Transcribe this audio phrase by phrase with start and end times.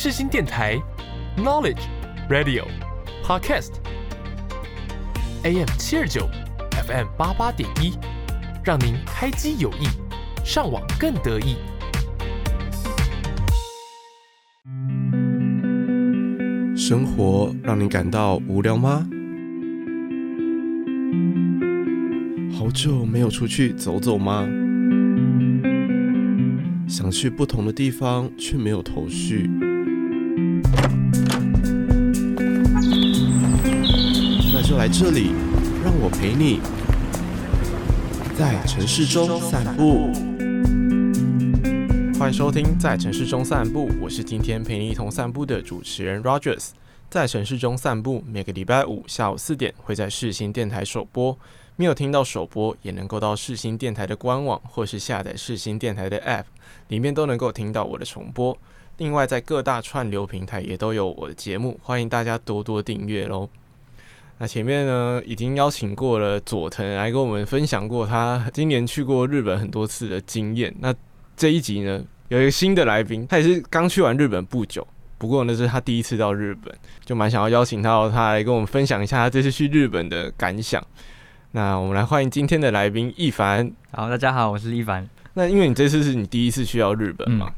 [0.00, 0.80] 世新电台
[1.36, 1.80] ，Knowledge
[2.30, 2.64] Radio
[3.24, 4.86] Podcast，AM
[5.76, 6.28] 七二九
[6.86, 7.98] ，FM 八八点一，
[8.62, 9.88] 让您开机有益，
[10.44, 11.56] 上网更得意。
[16.76, 19.04] 生活让你感到无聊吗？
[22.56, 24.46] 好久没有出去走走吗？
[26.86, 29.50] 想去不同的地方，却没有头绪。
[34.88, 35.32] 来这里，
[35.84, 36.62] 让我陪你，
[38.38, 40.10] 在城市中散步。
[42.18, 46.70] 欢迎收听《在城市中散步》，我是今天陪你一同散步的主持人 Rogers。
[47.10, 51.38] 在城市中散步，每个礼拜五下午四点会在世新电台首播。
[51.76, 56.44] 没有听到首播，也能够到世新电台的官网，或是下载世新电台的 App，
[56.88, 58.56] 里面都能够听到我的重播。
[58.96, 63.50] 另外，在各大串流平台也都有我的节目，欢迎大家多多订阅喽。
[64.40, 70.72] 那前面呢，已经邀请过了佐藤来跟我们分享过他今年去过日本很多次的经验。
[70.78, 70.94] 那
[71.36, 74.86] 这一集呢，有一个新的来宾，他也是刚去完日本不久，
[75.18, 76.72] 不过那是他第一次到日本，
[77.04, 80.80] 就蛮想要邀请到他来跟我们分享一下他这次去日本的感想。
[81.50, 83.68] 那我们来欢迎今天的来宾一凡。
[83.90, 85.08] 好，大家好，我是一凡。
[85.34, 87.54] 那因为你这次是你第一次去到日本嘛，嗯、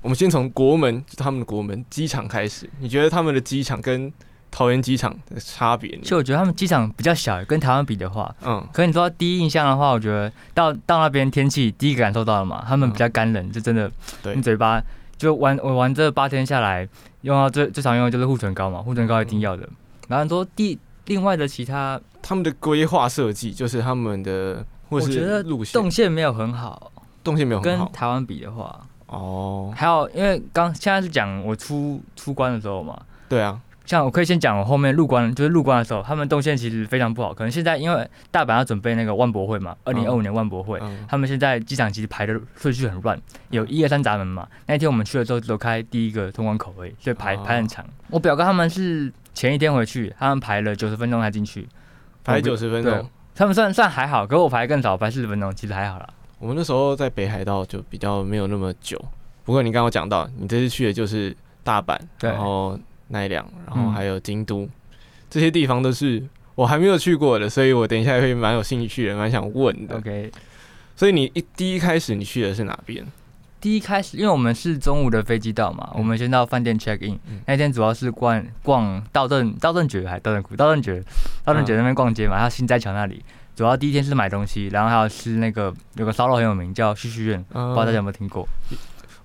[0.00, 2.70] 我们先从国门，就他们的国门机场开始。
[2.80, 4.10] 你觉得他们的机场跟
[4.54, 5.90] 桃园机场的差别？
[5.98, 8.64] 其实我觉得他们机场比较小，跟台湾比的话，嗯。
[8.72, 13.90] 可是你说第一印象的话，我觉得到到那边天气第一个感受到了嘛，他们比较干冷，嗯、就真的，
[14.36, 14.80] 你嘴巴
[15.16, 16.88] 就玩我玩这八天下来，
[17.22, 19.64] 用到最最常用的就是护唇膏嘛，护唇膏一定要的。
[19.64, 22.00] 嗯、然后说第另外的其他。
[22.26, 26.90] 他们的规划设计就是他们的，或是路线动线没有很好，
[27.22, 27.84] 动线没有很好。
[27.84, 37.34] 跟台湾比的话，哦，还有因为刚现在是讲我出出关的时候嘛，对啊，像我可以先讲我后面入关，就是入关的时候，他们动线其实非常不好。
[37.34, 44.48] 可能现在因为大阪要准备那个万博会嘛，二零二五年万博会，嗯、他们现在机场其实排的顺序很乱，有一二三闸门嘛。
[44.66, 47.84] 那天我们去的时候只有开第一个通关口而已，所以排、哦、排很长。
[48.10, 51.68] 我表哥他们是前一天回去，他们排了九十分钟才进去。
[52.24, 56.08] 排九十分钟，他们算算还好，可是我排更早，排四十分钟，其实还好啦。
[56.38, 58.98] 我们那时候在北海道就比较没有那么久。
[59.44, 62.78] 不过你刚刚讲到，你这次去的就是大阪，对然后
[63.14, 64.70] 奈良，然后还有京都，嗯、
[65.30, 66.22] 这些地方都是
[66.56, 69.96] 我还没有去过的，所以我等一下会蛮有兴趣的，蛮想问的。
[69.96, 70.30] OK，
[70.96, 73.06] 所以你一第一开始你去的是哪边？
[73.60, 77.18] 第一开始，因为我们是中午的飞机到嘛，嗯、我们先到饭店 check in。
[77.26, 81.02] 嗯、那天主要是逛逛道顿道顿堀还道顿堀道顿堀
[81.44, 83.24] 道顿堀那边逛街嘛，还有新斋桥那里。
[83.56, 88.46] 主要第一天是买东西，然后还有吃那个有个烧肉很有名，叫旭旭苑，嗯、不知道大家有没有听过？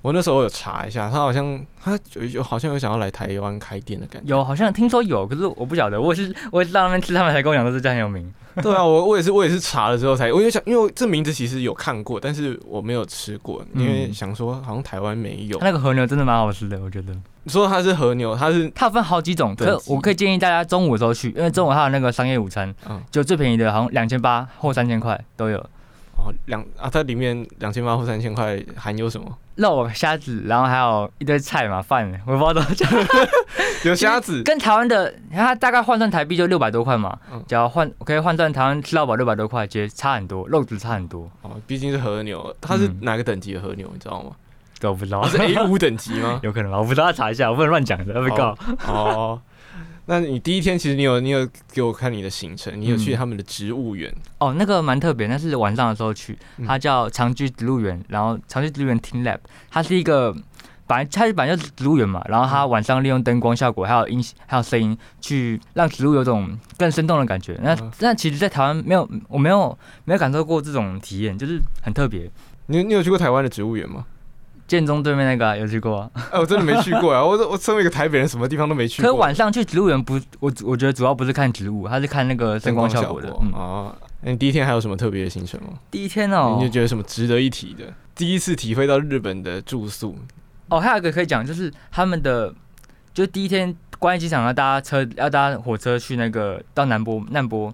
[0.02, 4.30] 我那时候有查一下，他好像他有有好像有想要来台湾开店的感觉。
[4.30, 6.00] 有，好像听说有，可是我不晓得。
[6.00, 8.34] 我也是 我也是到那边吃，他们才跟我讲说这家很有名。
[8.62, 15.58] 对啊，我我也是我也是查了之后才，我就想，因为这名字其实有看过，但是我没有吃过，因为想说好像台湾没有。
[15.60, 17.14] 那个和牛真的蛮好吃的，我觉得。
[17.44, 25.58] 你说它是和牛，它是它分好几种，可是我可以建议大家中午的时候去，因为中午它有那个商业午餐，嗯，就最便宜的好像两千八或三千块都有。
[26.18, 29.28] 哦，两啊，它里面两千八或三千块含有什么？
[29.60, 32.90] 肉、虾子，然后还有一堆菜嘛，饭，我不知道怎么讲。
[33.86, 37.18] 有虾子，跟台湾的，它大概换算台币就六百多块嘛。
[37.32, 41.30] 嗯，只要换可以换算台湾吃到饱六百多块，其实差很多，肉质差很多。
[41.42, 44.32] 哦，毕竟是和牛，它是哪个等级的和牛，你知道吗？
[44.82, 46.40] 我不知道，是 A 五等级吗？
[46.44, 48.58] 有可能吧，我不知道，查一下，我不能乱讲的，要被告。
[48.88, 49.42] 哦。
[50.12, 59.38] 那你第一天其实你有你有给我看你的行程，你有去他们的植物园、嗯、哦，那个蛮特别，那是晚上的时候去，它叫长居植物园，然后长居植物园 Team Lab，
[59.70, 60.34] 它是一个
[60.88, 67.56] 本来它是本来就是植物园嘛，然后它晚上利用灯光效果还有音还有声音去让植物有种更生动的感觉。
[67.62, 72.28] 那那其实，在台湾没有我没有没有感受过这种体验，就是很特别。
[72.66, 74.08] 你你有去过台湾的植物园吗？
[74.70, 76.12] 建中对面那个、啊、有去过、啊？
[76.32, 77.26] 哎，我真的没去过啊！
[77.26, 79.10] 我我身为一个台北人，什么地方都没去过。
[79.10, 83.32] 可是晚上去植物园不，我我觉得主要不是看植物，他是看那个灯光效果的。
[83.32, 85.70] 果嗯、哦，那你第一天还有什么特别的行程吗？
[85.90, 87.92] 第一天哦，你就觉得什么值得一提的？
[88.14, 90.16] 第一次体会到日本的住宿。
[90.68, 92.54] 哦，还有一个可以讲，就是他们的，
[93.12, 97.74] 就是第一天关西机场要搭车，要搭火车去那个到南波南波。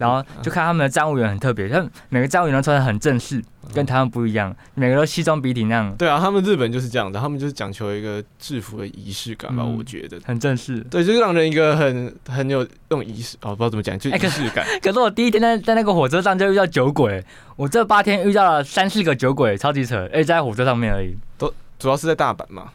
[0.00, 3.42] 然后就看他们的站务员很特别，他们每个站务员都穿的很正式，
[3.74, 5.94] 跟他们不一样，每个都西装笔挺那样。
[5.96, 10.80] 对啊，他们日本就是这样的，他们就是讲求一个制服的仪式感吧，我觉得很正式。
[10.84, 14.64] 对，就是让人一个很很有那种仪式哦，不知道怎么讲，就仪式感。
[14.80, 17.22] 可是我第一天在在那个火车上就遇到酒鬼，
[17.56, 21.14] 我这八天遇到了三四个酒鬼，超级扯，哎，在火车上面而已。
[21.36, 22.70] 都主要是在大阪嘛。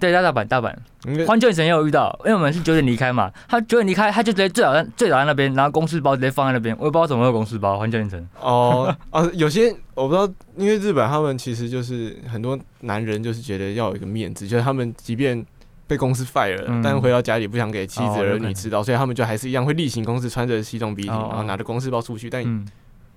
[0.00, 0.74] 对，在大阪，大阪
[1.26, 8.28] 环球影城也有遇到，因为我们是九点离开嘛，他九点离开，他就直接最早在最早在那边，然后公事包直接放在那边，我也不知道怎么会有公事包，环球影城。
[8.40, 15.44] 哦哦，有些我不知道，因为日本他们其实就是很多男人就是觉得要有一个面子，就是他们即便
[15.86, 22.42] 被公司 fire 了，嗯、但是回到家里不想给妻子儿女知道，哦、所以他们就还是一样会例行公事，穿着西装笔挺，哦、然后拿着公事包出去，但。
[22.44, 22.66] 嗯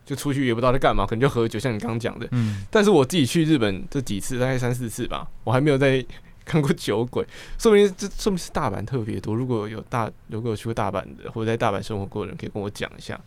[0.06, 2.28] 就出去也不知道在干嘛，可能就喝酒，像你刚刚讲的。
[2.32, 2.64] 嗯。
[2.72, 6.04] 但是我自己去日本这几次，大概三四次吧，我还没有在
[6.50, 7.24] 看过酒鬼。
[7.60, 9.36] 说明这说明是大阪特别多。
[9.36, 13.20] 如果有大，如果有去过大阪的，或者在大阪生活过的人，可以跟我讲一下。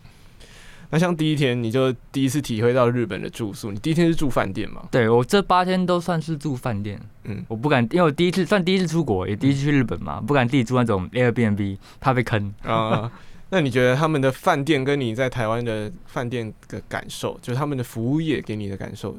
[0.90, 4.82] 那像第一天，你就第一次体会到日本的住宿，你第一天是住饭店吗？
[4.90, 7.00] 对，我这八天都算是住饭店。
[7.24, 7.42] 嗯。
[7.48, 12.52] 我不敢，因为我第一次算第一次出国，也第一次去日本嘛，不敢自己住那种 Airbnb，怕被坑。
[12.62, 13.10] 啊。
[13.48, 19.14] 那你觉得他们的饭店跟你在台湾的饭店的感受，就是他们的服务业给你的感受？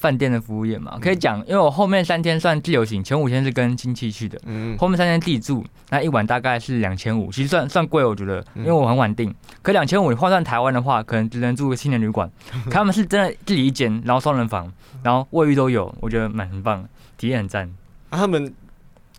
[0.00, 9.32] 饭店的服务业嘛，可以讲，因为我后面三天算自由行，前五天是跟亲戚去的，嗯，后面三天自己住，那一晚大概是两千五，其实算算贵，我觉得，因为我很稳定。
[9.60, 12.28] 可两千五你换算台湾的话，可能只能住个青年旅馆，
[12.70, 16.84] 他们是真的自己一间，然后双人房，然后卫浴都有，我觉得蛮很棒，
[17.18, 17.70] 体验很赞。
[18.08, 18.52] 啊，他们。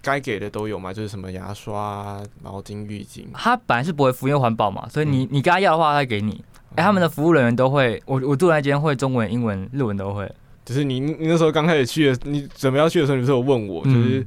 [0.03, 3.23] 该给的都有嘛，就是什么牙刷、毛巾、浴巾。
[3.35, 6.43] 他本来是不会服，因为环保嘛，所以你你跟他要的话，他会给你。
[6.71, 10.27] 哎、欸，他们的服务人员都会，我我住那间会中文、英文、日文都会。
[10.63, 14.25] 就是你你那时候刚开始去的，你准备要去的时候，你不是有问我，就是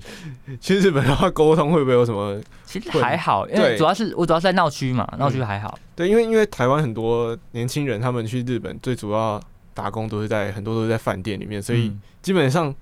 [0.61, 2.41] 去日本的话，沟通会不会有什么？
[2.65, 5.79] 其实还好，因为主要是我主要是在闹区嘛，闹区还好。
[5.95, 9.41] 对，因为因为台湾很多年轻人，他们去日本最主要
[9.73, 12.75] 打工都是在很多都是在饭店里面，所以基本上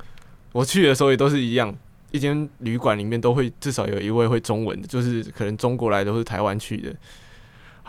[0.53, 1.75] 我去的时候也都是一样。
[2.11, 6.95] 一间旅馆里面都会至少有一位会中文的，就是可能中国来都是台湾去的。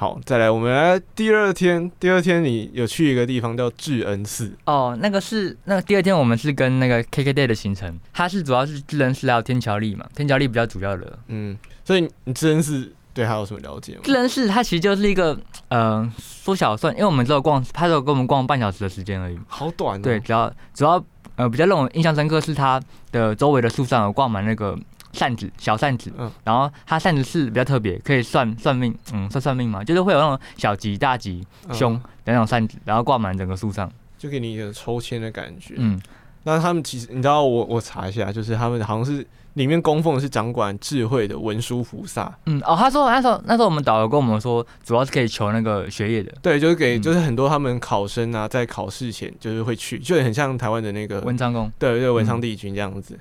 [0.04, 1.90] 好，再来，我们来第二天。
[1.98, 11.18] 第二天你有去一个地方叫智恩寺哦，那个是那个第二天我们是跟那个 KKday 的行程，它是主要是智恩寺还有天桥立嘛，天桥立比较主要的。
[11.28, 14.02] 嗯，所以你智恩寺对它有什么了解吗？
[14.04, 15.40] 智恩寺它其实就是一个
[15.70, 20.04] 呃缩小算，因为我们只有逛，它只有跟我们逛半小时的时间而已，好短哦。
[20.04, 21.02] 对，主要主要。
[21.36, 22.80] 呃，比较让我印象深刻是它
[23.12, 24.78] 的周围的树上有挂满那个
[25.14, 26.12] 扇子，小扇子。
[26.18, 26.30] 嗯。
[26.44, 31.94] 然后它扇子是比较特别，可以算算命，嗯，算算命嘛，就是会有那种小吉、大吉、凶
[32.26, 35.76] 的那种扇子，然后挂满整个树上，就给你一个抽签的感觉。
[35.78, 36.02] 嗯。
[36.44, 39.26] 那他们其实，你知道我，我我查一下，就是他们好像是。
[39.54, 42.36] 里面供奉的是掌管智慧的文殊菩萨。
[42.48, 46.34] 嗯，哦，他说那时候那时候我们导游跟我们说，主要是可以求那个学业的。
[46.42, 51.72] 对，就是给，就是很多他们考生啊，在考试前就是会去，就很像台湾的那个文昌宫。
[51.78, 53.16] 对对，文昌帝君这样子。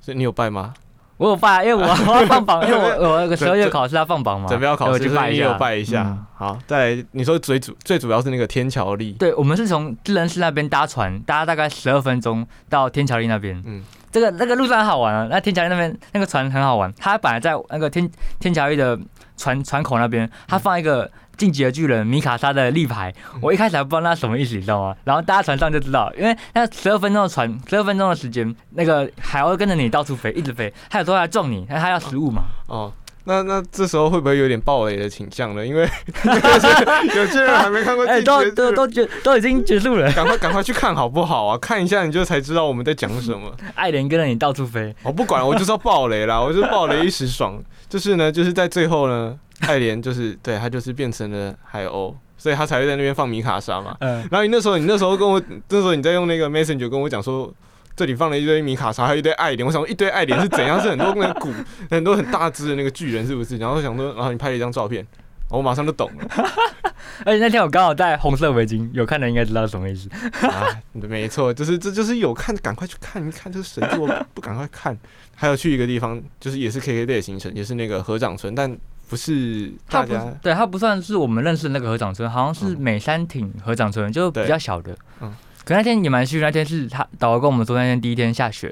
[0.00, 0.72] 所以你有拜吗？
[1.16, 6.16] 我有拜，因为我我要放榜，因为我我那个十二月考试要放榜嘛，准备要考试，就拜一下，拜一下。
[6.34, 9.12] 好，再来，你说最主最主要是那个天桥立。
[9.12, 13.62] 对，我们是从智恩寺那边搭船，搭大概十二分钟到天桥立那边。
[13.64, 13.82] 嗯。
[14.10, 18.08] 这个那个路上很好玩啊，那天桥立那边那个船很好玩，它本来在那个天
[18.38, 18.96] 天桥立的
[19.36, 24.96] 船船口那边，它放一个进击的巨人米卡莎的立牌，我一开始还不知道那什么意思，你知道吗？
[25.04, 32.42] 然后大家船上就知道，因为那十二分钟的船，十二分钟的时间，那个海鸥跟着你到处飞，一直飞，它有时候来撞你，它要食物嘛。
[32.66, 32.92] 哦。
[33.26, 35.66] 那那这时候会不会有点暴雷的倾向呢？
[35.66, 35.82] 因为
[37.16, 41.56] 有些人还没看过， 哎，都都都结都已经结束了，赶快赶快去看好不好啊？
[41.56, 43.50] 看一下你就才知道我们在讲什么。
[43.74, 47.58] 爱莲跟着你到处飞，我不管，我就是要暴雷啦，我就是暴雷一时爽。
[47.88, 53.96] 就是呢，就是在最后呢，爱莲就是对他就是变成了海鸥，所以他才会在那边放米卡莎嘛。
[54.00, 54.16] 嗯。
[54.30, 57.50] 然后你那时候你那时候跟我那时候你在用那个 Messenger 跟我讲说。
[57.96, 59.64] 这里放了一堆米卡莎，还有一堆爱莲。
[59.64, 60.80] 我想说，一堆爱莲是怎样？
[60.80, 61.52] 是很多那个骨，
[61.90, 63.56] 很多很大只的那个巨人，是不是？
[63.58, 65.06] 然后想说，然后你拍了一张照片，
[65.48, 66.28] 我马上就懂了。
[67.24, 70.08] 而且那天我刚好戴红色围巾，有看的应该知道什么意思。
[70.48, 74.96] 啊，没错，就是这就是有看，赶快去看一看，这是神作，不赶快看。
[75.36, 78.76] 还有去一个地方，就是也是 KKday 的行程，也是那个合掌村，但
[79.08, 80.34] 不是大家。
[80.42, 84.96] 对，它不算是我们认识的那个合掌村，好像是美山町合掌村，就比较小的。
[85.20, 85.32] 嗯。
[85.64, 88.68] 可那天也蛮幸运，那天是他导游跟我们说那天第一天下雪，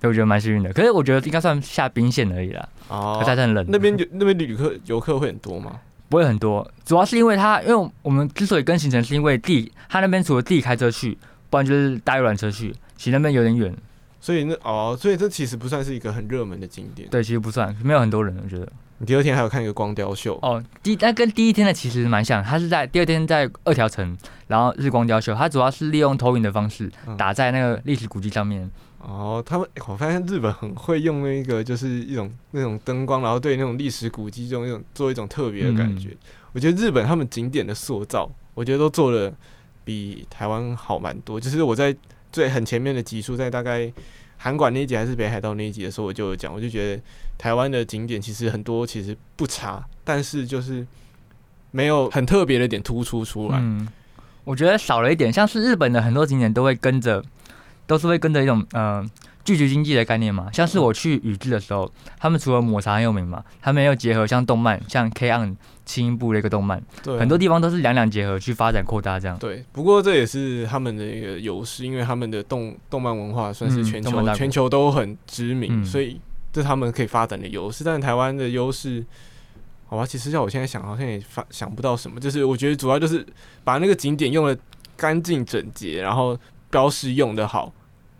[0.00, 0.72] 所以我觉得蛮幸运的。
[0.72, 2.68] 可是我觉得应该算下冰线而已啦。
[2.88, 3.64] 哦，还是很冷。
[3.68, 5.80] 那边就那边旅客游客会很多吗？
[6.08, 11.16] 不会很多，主要是因为他，因为我们之所以跟行程，是因为地他那边除了自己开车去，
[11.50, 13.74] 不然就是搭游览车去，其实那边有点远。
[14.20, 17.08] 所以那哦，所以这其实不算是一个很热门的景点。
[17.10, 18.66] 对，其实不算，没有很多人，我觉得。
[18.98, 28.62] 你第二天还有看一个光雕秀哦，第那跟第一天的其实蛮像，它是在第二天在二条城，然后日光雕秀，它主要是利用投影的方式打在那个历史古迹上面。
[29.06, 36.08] 嗯、哦，他们我发现日本很会用那个就是一种那种灯光，然后对那种历史古迹这种一种做一种特别的感觉。
[36.10, 36.18] 嗯、
[36.52, 39.34] 我觉得日本他们景点的塑造，我觉得都做的
[39.84, 41.38] 比台湾好蛮多。
[41.38, 41.94] 就是我在
[42.32, 43.92] 最很前面的集数，在大概
[44.36, 47.02] 韩馆那一集还是北海道那一集的时候，我就有讲，我就觉得
[47.38, 50.86] 台湾的景点其实很多其实不差，但是就是
[51.70, 53.58] 没有很特别的点突出出来。
[53.60, 53.88] 嗯，
[54.44, 57.24] 我觉得少了一点，像是日本的很多景点都会跟着，
[57.86, 59.10] 都是会跟着一种嗯。
[59.44, 69.38] 聚集经济的概念嘛，像是我去宇治的时候，他们除了抹茶很有名嘛，他们又结合像动漫，像 K-On 轻音部的一个动漫，对，很多地方都是两两结合去发展扩大这样。
[69.38, 76.18] 对，不过这也是他们的一个优势，因为他们的动动漫文化算是全球、嗯、全球都很知名，嗯、所以
[76.50, 77.84] 这是他们可以发展的优势。
[77.84, 79.04] 但是台湾的优势，
[79.86, 82.18] 好吧，其实像我现在想，好像也发想不到什么。
[82.18, 83.26] 就是我觉得主要就是
[83.62, 84.56] 把那个景点用的
[84.96, 86.34] 干净整洁，然后
[86.70, 87.70] 标识用的好，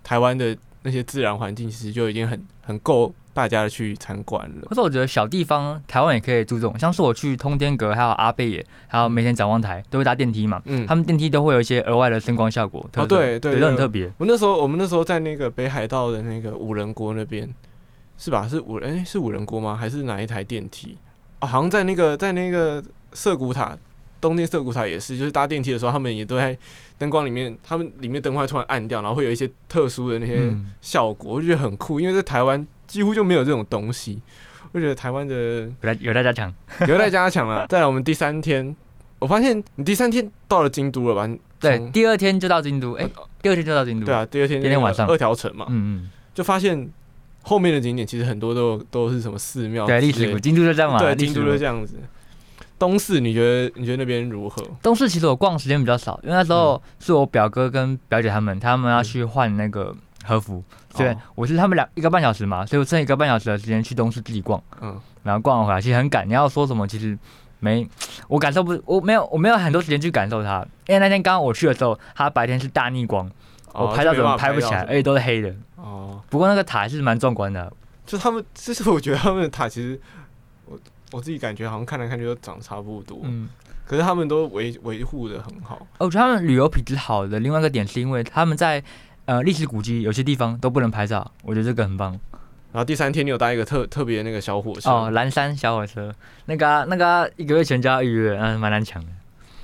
[0.03, 0.55] 台湾的。
[0.85, 4.67] 那些自然环境其实就已经很很够大家去参观了。
[4.69, 10.63] 可是我觉得小地方台湾也可以注重，像是我去通天阁，还有阿贝野，还有梅田展望台，都会搭电梯嘛。
[10.67, 12.89] 嗯，他们电梯都会有一些额外的灯光效果。
[12.95, 14.13] 哦，对对，都很特别。
[14.19, 17.49] 我那时候我们那时候在那个北海道的那个五人国那边，
[18.17, 18.47] 是吧？
[18.47, 19.75] 是五哎、欸、是五人国吗？
[19.75, 20.97] 还是哪一台电梯？
[21.41, 23.77] 哦，好像在那个在那个涩谷塔。
[24.21, 26.57] 东京涩谷塔也是，就是搭电梯的时候，他们也都在
[26.99, 32.01] 灯光里面，他们里面灯会突然暗掉，然后会有一些特殊的那些效果，嗯、我就觉得很酷。
[32.01, 34.21] 因为在台湾几乎就没有这种东西，
[34.73, 36.55] 我觉得台湾的有待有待加强，
[36.87, 37.67] 有待加强了。
[37.69, 38.75] 再来，我们第三天，
[39.19, 41.29] 我发现你第三天到了京都了吧？
[41.61, 43.11] 对，第二天就到京都，哎、欸，
[43.43, 44.07] 第二天就到京都。
[44.07, 46.89] 对啊，第二天，第二天晚上二条城嘛，嗯嗯，就发现
[47.43, 51.97] 后面的景点其实很多都都是什么寺庙，对，历史古京都就这样嘛，对，京都就这样子。
[52.85, 54.63] 东寺，你觉得你觉得那边如何？
[54.83, 60.63] 东寺其实我逛的时间比较少，因为那时候是我表哥跟表姐他们，他们要去换那个和服，
[60.95, 66.29] 对、嗯，我是他们俩一个半小时嘛，所以我剩一个半小时的时间去东寺自己逛，嗯，然后逛完回来其实很赶。
[66.29, 67.19] 你要说什么，其实
[67.59, 67.89] 没，
[68.29, 73.31] 我感受不，我没有，我没有很多时间去感受它，因为那天刚刚我去的时候，它白天是大逆光，
[73.73, 75.55] 我拍照怎么拍不起来，而且都是黑的。
[75.77, 77.73] 哦，不过那个塔还是蛮壮观的，
[78.05, 79.99] 就他们， 就是我觉得他们的塔其实
[81.15, 81.25] 我。
[81.25, 83.49] 自己感觉好像看来看去都长差不多，嗯，
[83.87, 85.87] 可是他们都维维护的很好。
[85.97, 88.83] 我觉得他们旅游品质好的另外一个点是因为他们在
[89.25, 92.11] 呃历史古迹有些地方都不能拍照，我觉得这个很棒。
[92.73, 99.09] 然后第三天你有搭一个特特别那个小火车哦，蓝山小火车，那个、啊、那个、啊、一个月前就要预约，嗯，蛮难抢的。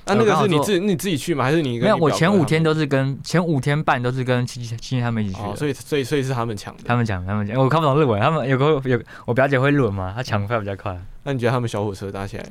[0.05, 1.43] 那、啊、那个是你自你自己去吗？
[1.43, 1.95] 还是你没有？
[1.97, 6.83] 我前五天都是跟前五天半都是跟亲戚亲戚他们一起去、哦，所以所以所以是他们抢的。
[6.85, 8.19] 他们抢，他们抢，我看不懂日文。
[8.19, 10.99] 他们有个有我表姐会日文嘛，她抢快比较快。
[11.23, 12.45] 那你觉得他们小火车搭起来？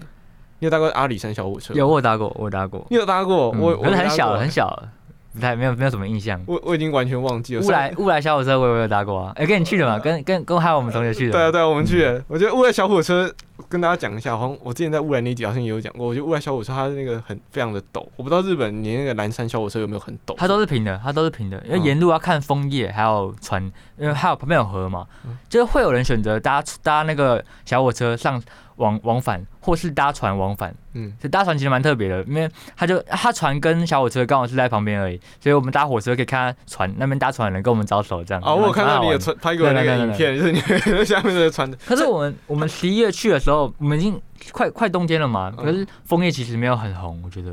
[0.60, 1.72] 你有搭过阿里山小火车？
[1.74, 2.86] 有，我有搭过，我有搭过。
[2.90, 3.50] 你有搭过？
[3.54, 4.82] 嗯、我我很小很小，
[5.32, 6.42] 不太没有没有什么印象。
[6.46, 7.62] 我我已经完全忘记了。
[7.62, 9.32] 乌来乌来小火车我有没有搭过啊？
[9.36, 11.32] 哎、欸，跟你去的嘛，跟跟跟还有我们同学去的。
[11.32, 12.22] 对啊对啊，我们去的。
[12.28, 13.32] 我觉得乌来小火车。
[13.68, 16.06] 跟大家讲一下，好像我之前在乌来那集好像也有讲过。
[16.06, 20.34] 我觉得乌来小火车它那个很非常的陡，我不知道日本你那个蓝山小火车有没有很陡？
[20.34, 23.62] 它都是平的，它都是平的，因为沿路要看枫叶，还有船，
[23.98, 25.06] 因为还有旁边有河嘛，
[25.50, 28.42] 就是会有人选择搭搭那个小火车上。
[28.80, 38.42] 往往返，或是搭船往返，嗯，这搭船其实蛮特别的，因为他就他船跟小火车刚好是在旁边而已，所以我们搭火车可以看他船那边搭船的人跟我们招手这样。
[38.44, 41.70] 哦，我有看到你有船拍过那个影片， 就是你下面的船。
[41.86, 44.20] 可是我们我们十一月去的时候，我们已经
[44.50, 47.52] 快快冬天了嘛，可是枫叶其实没有很红，我觉得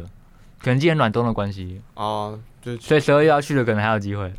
[0.61, 1.81] 可能今年暖冬的关系。
[1.95, 4.33] 哦，就所以十二月要去的可能还有机会，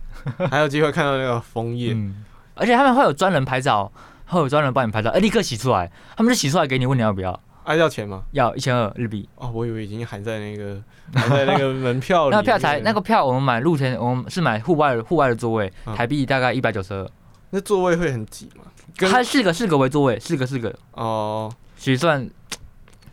[0.50, 3.92] 还有机会看到那个枫叶，嗯，而且他们会有专人拍照。
[4.28, 7.32] 会有专人帮你拍照，哎，立刻洗出来，他们就洗出来给你，问你要不要？
[7.64, 8.23] 哎、啊，要钱吗？
[8.32, 9.28] 要一千二日币。
[9.35, 10.82] 哦，我以为已经含在那个
[11.12, 12.35] 含在那个门票里。
[12.35, 17.11] 那票才那个票，我们买露天，我们是买户外户外的座位，台币大概一百九十二。
[17.50, 18.64] 那座位会很挤吗？
[18.99, 20.75] 它四个四个为座位，四个四个。
[20.92, 22.26] 哦，其实算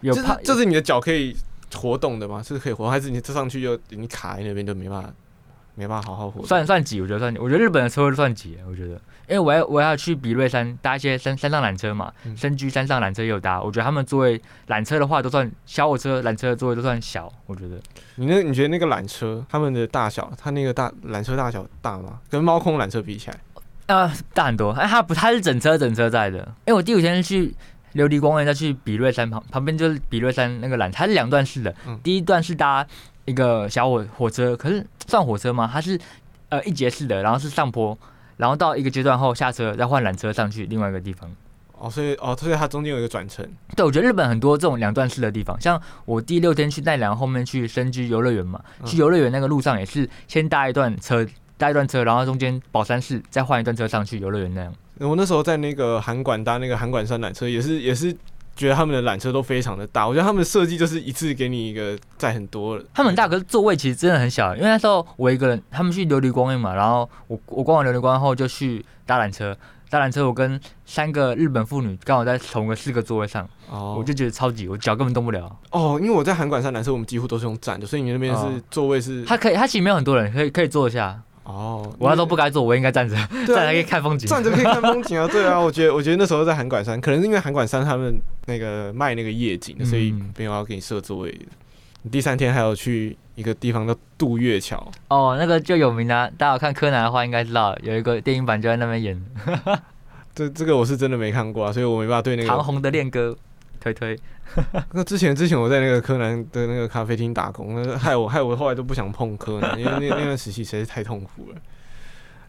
[0.01, 0.35] 有怕。
[0.43, 1.35] 这是你的脚可以
[1.73, 2.41] 活动的吗？
[2.41, 5.09] 是可以活，还是你坐上去就你卡在那边就没办法？
[5.75, 7.39] 没办法好好活，算算挤，我觉得算挤。
[7.39, 8.93] 我觉得日本的车都算挤，我觉得，
[9.27, 13.61] 因为我要我要去比瑞山搭一些山山上缆车嘛，深居山上缆车也有搭。
[13.61, 17.31] 我觉得他们座位缆车的话都算小火车，缆车的座位都算小。
[17.45, 17.77] 我觉得，
[18.15, 22.19] 你那你觉得那个缆车他们的大小，它那个大缆车大小大吗？
[22.29, 23.37] 跟猫空缆车比起来？
[23.87, 24.71] 啊、呃，大很多。
[24.71, 26.37] 哎，它不，它是整车整车载的。
[26.65, 27.53] 因为我第五天是去
[27.95, 31.75] 琉璃光，再去比瑞山旁旁边就是比瑞山那个缆，它是两段式的。
[31.85, 32.87] 嗯、第一段是搭。
[33.25, 35.69] 一个小火火车，可是算火车吗？
[35.71, 35.99] 它是
[36.49, 37.97] 呃一节式的，然后是上坡，
[38.37, 41.29] 然后到一个阶段后下车，再换缆车上去另外一个地方。
[41.77, 43.45] 哦，所以哦，所以它中间有一个转乘。
[43.75, 51.27] 对，我觉得日本很多这种两段式的地方，像我第六天去奈良，后面去深居游乐园嘛，嗯、去游乐园那个路上也是先搭一段车，
[51.57, 54.73] 搭一段车，然后中间宝山寺再换一段车上去游乐园那样。
[54.99, 58.15] 我那时候在那个韩馆搭那个韩馆山缆车，也是也是
[58.55, 62.81] 觉得他们的缆车都非常的大，我觉得他们的设计就是一次给你一个载很多。
[62.93, 64.55] 他们很大，可是座位其实真的很小。
[64.55, 69.55] 因为那时候我一个人，他们去琉璃光嘛，然后我我逛完琉璃光后就去搭缆车，
[69.89, 75.53] 搭缆车我跟三个日本妇女刚好在同个四个座位上，哦，我就觉得超级，我脚根本动不了。
[75.71, 79.25] 哦，因为我在韩馆上缆车，我们几乎都是用站的，所以你那边是座位是？
[79.25, 81.21] 它可以，它其实没有很多人，可以可以坐一下。
[81.45, 84.27] 哦，我那时候不该坐，我应该站着，站着可以看风景。
[84.27, 91.39] 站着可以看风景啊，对啊，我觉得，我觉得那时候在函馆山，可能是因为函馆山他们那个卖那个夜景，所以没有要给你设座位。
[92.11, 94.91] 第三天还有去一个地方叫渡月桥。
[95.07, 99.25] 哦，那个就有名啊，大家有看柯南的话应该知道，有一个电影版就在那边演。
[100.33, 102.49] 这这个我是真的没看过啊，所以我没办法对那个。
[102.49, 103.35] 唐红的恋歌，
[103.79, 104.19] 推推。
[104.93, 111.57] 那之前之前我在那个柯南的那个咖啡厅打工，那害我害我后来都不想碰柯南，因为那那段时期实在是太痛苦了。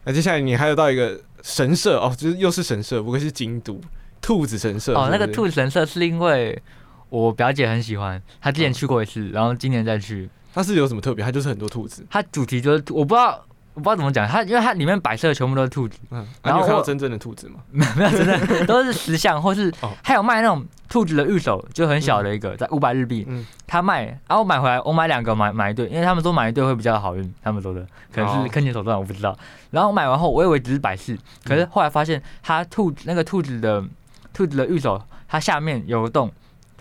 [0.05, 3.81] 那接下来你还有到一个神社哦，就是又是神社，不过是京都
[4.21, 4.95] 兔子神社？
[4.95, 5.09] 哦。
[5.11, 6.61] 那个兔子神社是因为
[7.09, 10.29] 我表姐很喜欢，她之前去过一次，然后今年再去。
[10.55, 11.25] 它是有什么特别？
[11.25, 12.07] 它就是很多兔子。
[12.09, 13.45] 它主题就是我不知道。
[13.77, 17.61] 我不知道怎么讲，它因为它里面摆设全部都是兔子，嗯，然后看到真正的兔子吗？
[17.71, 19.71] 没有，没有真的，都是石像，或是
[20.03, 29.37] 还有卖那种兔子的玉手，就很小的一个，在五百日币，嗯，他卖，然后我买回来，我买两个买买一对，因为他们说买一对会比较好运，他们说的可能是坑钱手段，我不知道。
[29.71, 33.85] 然后我买完后，我以为只是摆饰，可是后来发现它兔那个兔子的
[34.33, 36.33] 兔子的玉手，它下面有个洞。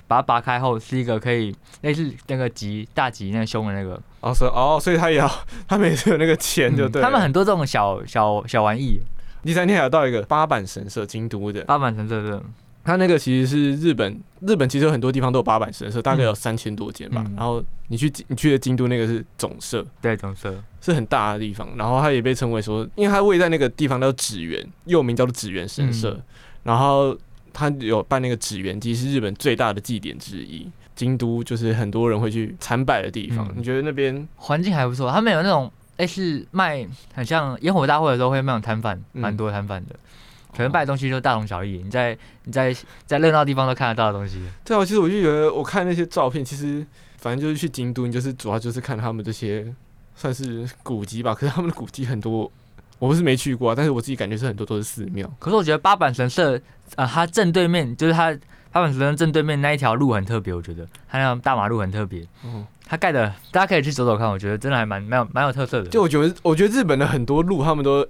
[0.07, 5.31] 把它拔开后是一个可以类似那个吉大吉那个胸的那个哦，所以哦，所以他也要，
[5.67, 7.03] 他们也是有那个钱就对、嗯。
[7.03, 8.99] 他们很多这种小小小玩意。
[9.43, 12.41] 第三天还有到一个八坂神社，京都的八坂神社是，
[12.83, 17.23] 它那个其实是日本，日本其实有很多地方都有八坂神社，大概有三千多间吧。
[17.27, 21.67] 嗯、然后你去你去的京都那个是总社，对，总社是很大的地方。
[21.77, 26.11] 然后它也被称为说，因为它位在那个地方叫紫园，又名叫做紫园神社。
[26.11, 26.23] 嗯、
[26.63, 27.17] 然后。
[27.55, 30.69] 他有办那个纸园祭，是日本最大的祭典之一。
[30.93, 33.47] 京都就是很多人会去参拜的地方。
[33.47, 35.09] 嗯、你觉得那边环境还不错？
[35.09, 39.95] 他们有那种类似卖，很像烟火大会的时候会卖那种摊贩，蛮、嗯、多摊贩的。
[40.55, 41.81] 可能卖的东西就大同小异。
[41.81, 44.41] 你在你在在热闹的地方都看得到的东西。
[44.65, 46.85] 对啊，其实我就觉得，我看那些照片，其实
[47.17, 49.65] 反正就是去京都，你就是主要就是看他们这些
[50.15, 51.33] 算是古迹吧。
[51.33, 52.51] 可是他们的古迹很多。
[53.05, 55.31] 我不是没去过、啊，但是我自己感觉是很多都是寺庙。
[55.37, 56.59] 可是我觉得八坂神社，
[56.95, 58.35] 呃，它正对面就是它
[58.71, 62.27] 八坂神社正对面那一条路很特别，我觉得它那条大马路很特别。
[62.43, 65.89] 嗯，它盖的大家可以去走走看，我觉得真的还蛮蛮有蛮有特色的。
[65.89, 68.03] 就我觉得，我觉得日本的很多路，他们都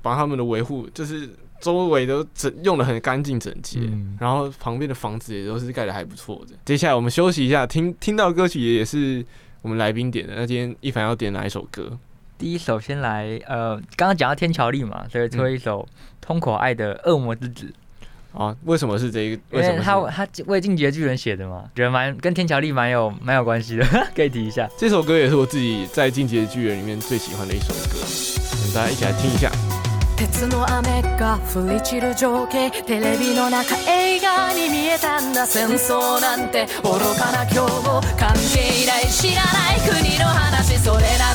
[0.00, 1.28] 把他们的维护，就是
[1.60, 6.54] 周围都整用的很干净整洁，嗯、然后旁边的房子也都是盖的还不错的。
[6.64, 9.26] 接下来我们休息一下，听听到歌曲也是
[9.62, 10.34] 我们来宾点的。
[10.36, 11.98] 那今天一凡要点哪一首歌？
[12.37, 15.87] 第一首先来，呃，刚刚讲到天桥立嘛，所以推一首
[16.19, 17.71] 樋口爱的《恶魔之子》
[18.39, 18.55] 啊。
[18.65, 19.41] 为什么是这一个？
[19.51, 24.67] 因为他他为进击的巨人写的嘛，觉得蛮跟天桥立蛮有蛮有关系的， 可以提一下。
[24.77, 29.51] 这首歌也是我自己在进击的巨人里面最喜欢的一首歌，我们大家一起来听一下。
[30.17, 41.34] 鉄の雨が降り散る情景テレビの中映画に见えたんだ戦争なんて愚かな今日も関系ない知らない国の话それならな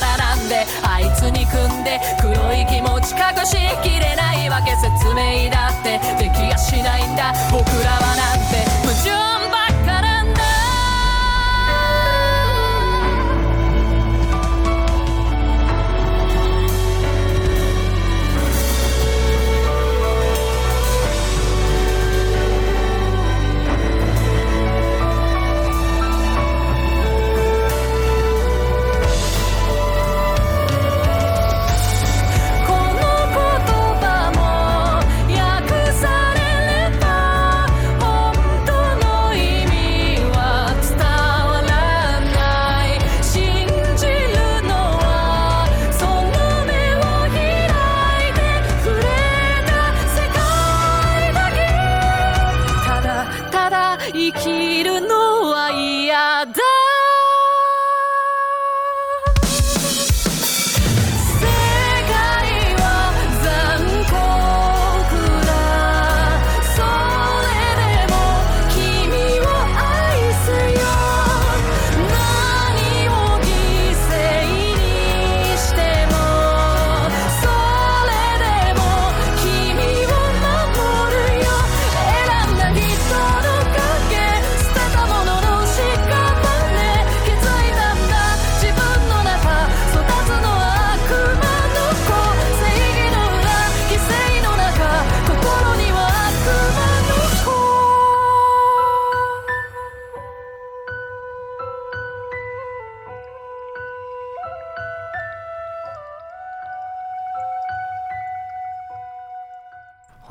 [0.82, 9.31] あいつに組んで黒い気持ち隠しきれないわけ説明だってできやしないんだ僕らはなんて無情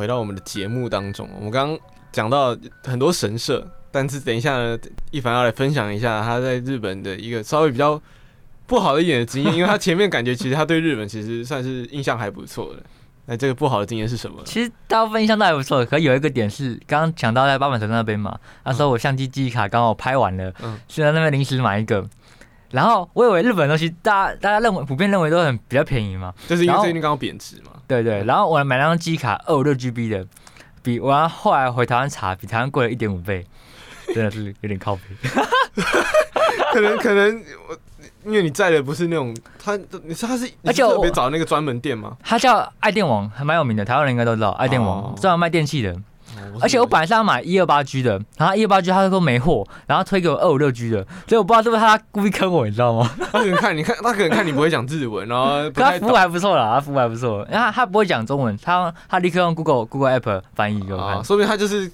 [0.02, 1.30] 回到我们的节目当中。
[1.36, 1.80] 我们刚刚
[2.12, 4.76] 讲到很多神社，但是等一下呢，
[5.12, 8.02] 一凡要来分享一下他在日本的一个稍微比较
[8.66, 12.82] 不好的一点的经验，因为他前面感觉其实他对日本其实算是印象还不错的。
[13.28, 14.42] 那这个不好的经验是什么？
[14.44, 18.36] 其实大部分印象都还不错，可有一个点是刚刚讲到在八坂城那边嘛，
[18.66, 22.04] 那时候我相机记忆卡刚好拍完了，嗯，去在那边临时买一个。
[22.72, 27.72] 然后我以为日本的东西，大家大家认为普遍认为都很比较便宜嘛，就是因为最近刚好贬值嘛。
[27.88, 30.26] 对对，然后我买那张记忆卡二五六 GB 的，
[30.82, 33.46] 比我后来回台湾查，比台湾贵了一点五倍，
[34.16, 35.02] 真的是有点靠谱。
[36.74, 37.78] 可能可能我
[38.24, 42.16] 因为你在的不是那种，他你说他是而且特别找那个专门店吗？
[42.24, 45.94] 他叫爱电网，还蛮有名的，台湾人应该都知道爱电网，专门卖电器的。
[46.62, 53.10] 而且我本来是要买一二八 G 的，然后一二八 G 他说没货，然后推给我二五六 G 的，所以我不知道是不是他故意坑我，你知道吗？
[53.32, 61.92] 他可能看你看，他可能看你不会讲日文，然后他服务还不错啦，他服务还不错，因为他他不会讲中文，他他立刻用 Google Google App 翻译给我看，啊，说明他就是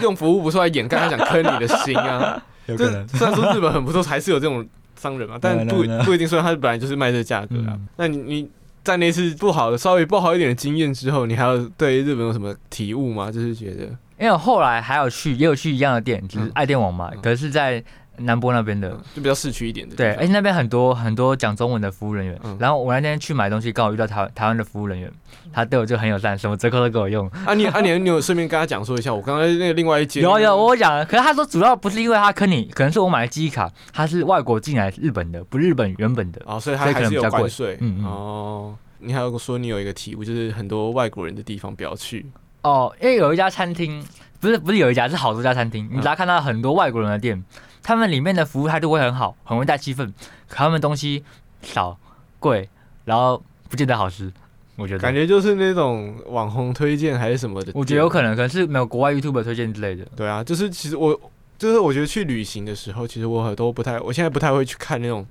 [0.00, 2.42] 用服务不错来掩盖他想坑你的心啊。
[2.66, 4.66] 有可能，虽然说日本很不错，还是有这种
[5.00, 7.70] 商人嘛，但 不不一定说他本来就是卖这个价格啊。
[7.70, 8.50] 嗯、那你你。
[8.86, 13.32] 在那次不好的、稍微不好一点的经验之后，你还有对日本有什么体悟吗？
[13.32, 13.82] 就是觉得，
[14.16, 17.82] 因为我后来还有去，也有去一样的店，就是爱电网嘛，嗯、可是在
[18.18, 19.94] 南波那边的，就比较市区一点的。
[19.96, 22.38] 对，而且那边很多很多讲中文的服务人员。
[22.44, 25.10] 嗯、然后我那天去买东西，刚好遇到台台湾的服务人员，
[25.52, 27.28] 他对我就很友善，什么折扣都给我用。
[27.44, 37.76] 啊你，你啊你你有顺便跟他讲说一下，我刚才那个另外一间有有我讲了，可是他说主要不是因为他坑你，可能是我买的记忆卡，他是外国进来日本的，不日本原本的哦，所以他还是有关税。
[37.80, 38.74] 嗯嗯哦。
[38.98, 42.24] 你还有说你有一个体悟，就是很多外国人的地方不要去
[42.62, 44.02] 哦，因为有一家餐厅，
[44.40, 45.86] 不是不是有一家，是好多家餐厅。
[45.92, 47.44] 你只要看到很多外国人的店，
[47.86, 50.04] 他们里面的服务态度会很好，很会带气氛，
[50.48, 51.22] 可他们东西
[51.62, 51.96] 少、
[52.40, 52.68] 贵，
[53.04, 54.32] 然后不见得好吃。
[54.74, 60.04] 我觉得感觉就是那种网红推荐还是什么的，我觉得有可能，可能是没有国外 YouTuber 推荐之类的。
[60.16, 61.18] 对啊，就是其实我
[61.56, 65.24] 就是我觉得去旅行的时候，其实我很多不太，我现在不太会去看那种。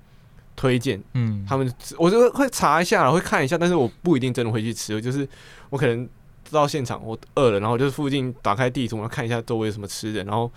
[0.58, 5.02] 推荐，嗯，他们我就会查一下，会看一下，但是我不一定真的会去吃。
[5.02, 5.28] 就是
[5.70, 6.08] 我可能
[6.50, 10.50] 到现场，我饿了，然后就是附近打开地图，然后看一下周围有什么吃的，然后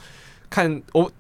[0.49, 1.11] 看我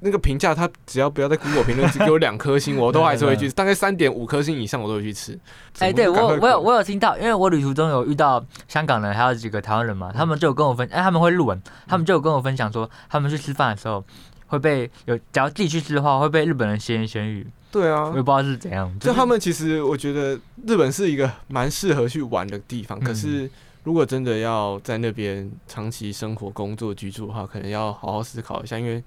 [0.00, 5.32] 那个评价，他只要不要在 Google 评论只给我两颗星，我都还是会去， 大概三点五颗星以上我都会去吃。
[5.78, 14.04] 哎、欸，对我我有我有听到，因为我旅途中有遇到香港人，还有几个台湾人嘛，他们就有跟我分，哎，他们会录文，他们就有跟我分享说，他们去吃饭的时候
[14.46, 17.46] 会被有，只要自己去吃的话，会被日本人闲言闲语。
[17.72, 18.92] 对啊，我也不知道是怎样。
[18.98, 20.36] 就他们其实，我觉得
[20.66, 22.98] 日本是一个蛮适合去玩的地方。
[22.98, 23.48] 可是，
[23.84, 29.00] 如果真的要在那边长期生活、工作、居住的话，可能要好好思考一下，因为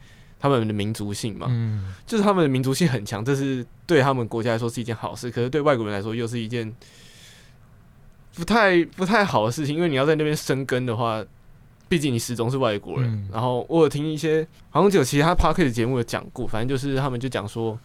[0.43, 5.31] 他们的民族性嘛，嗯，就是他们的民族性很强，这是对他们国家来说是一件好事。
[5.31, 6.69] 可是对外国人来说，又是一件
[8.35, 11.23] 不太不太好的事情，因为你要在那边生根的话，
[11.87, 13.29] 毕竟你始终是外国人。
[13.31, 17.79] 然后我有听一些好像有其他 podcast 节目有讲过，反正就是他们就讲说。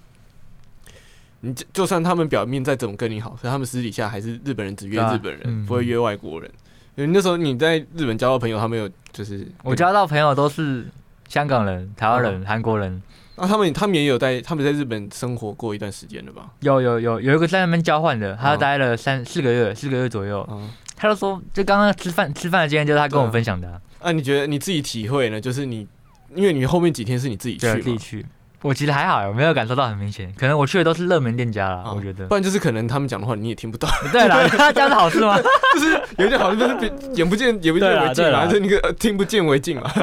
[1.41, 6.51] 你就就算他们表面再怎么跟你好，可是他们私底下还是日本人，只约日本人，啊嗯、不会约外国人。
[6.97, 10.85] 因为那时候你在日本交到朋友，他们有就是我交到朋友都是
[11.29, 13.03] 香港人、台湾人、韩、哦、国人。
[13.37, 16.47] 那、啊、他们他们也有在他们在日本生活过一段时间的吧？
[16.61, 20.45] 有有有有一个在那边交换的，他待了三、哦、四个月，四个月左右。
[20.51, 23.81] 嗯、他就说，就刚刚吃饭吃饭的经验就是他跟我分享的、啊。
[24.03, 25.41] 那、啊、你觉得你自己体会呢？
[25.41, 25.87] 就是你
[26.35, 28.27] 因为你后面几天是你自己去嘛，自己去。
[28.63, 32.27] 我其实还好，我没有感受到很明显，可能我去的都是热门店家了，我觉得。
[32.27, 33.89] 不然就是可能他们讲的话你也听不到。
[34.11, 35.39] 对了，他讲的好事吗？
[35.75, 39.89] 就是有一点好事，就是眼不见眼不见为净嘛，就是那个听不见为净嘛。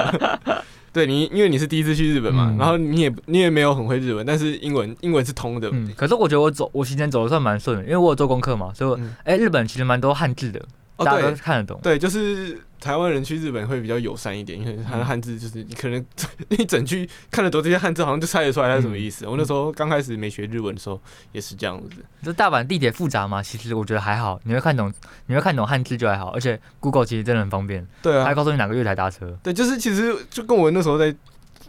[0.95, 5.69] 对你，因为你是第一次去日本嘛，然后你也你也没有很会日文，但是英文英文是通的。
[5.93, 10.61] 可是我觉得我走我行程走的算蛮顺的，因为我有做功课嘛，所以哎，日本其实蛮多汉字的，
[10.97, 11.79] 大家都看得懂。
[11.81, 12.61] 对，就是。
[12.77, 16.05] 台湾人去日本会比较友善一点，因为他的汉字就是你可能
[16.49, 19.25] 一整句看得懂这些汉字，好像就猜得出来它是什么意思。
[19.25, 22.05] 嗯、我那时候刚开始没学日文的时候也是这样子。
[22.21, 23.41] 这大阪地铁复杂吗？
[23.41, 24.93] 其实我觉得还好，你会看懂，
[25.25, 26.27] 你会看懂汉字就还好。
[26.27, 29.35] 而且 Google 其实真的很方便，对啊，还告诉你哪个月台搭车。
[29.41, 31.15] 对，就是其实就跟我那时候在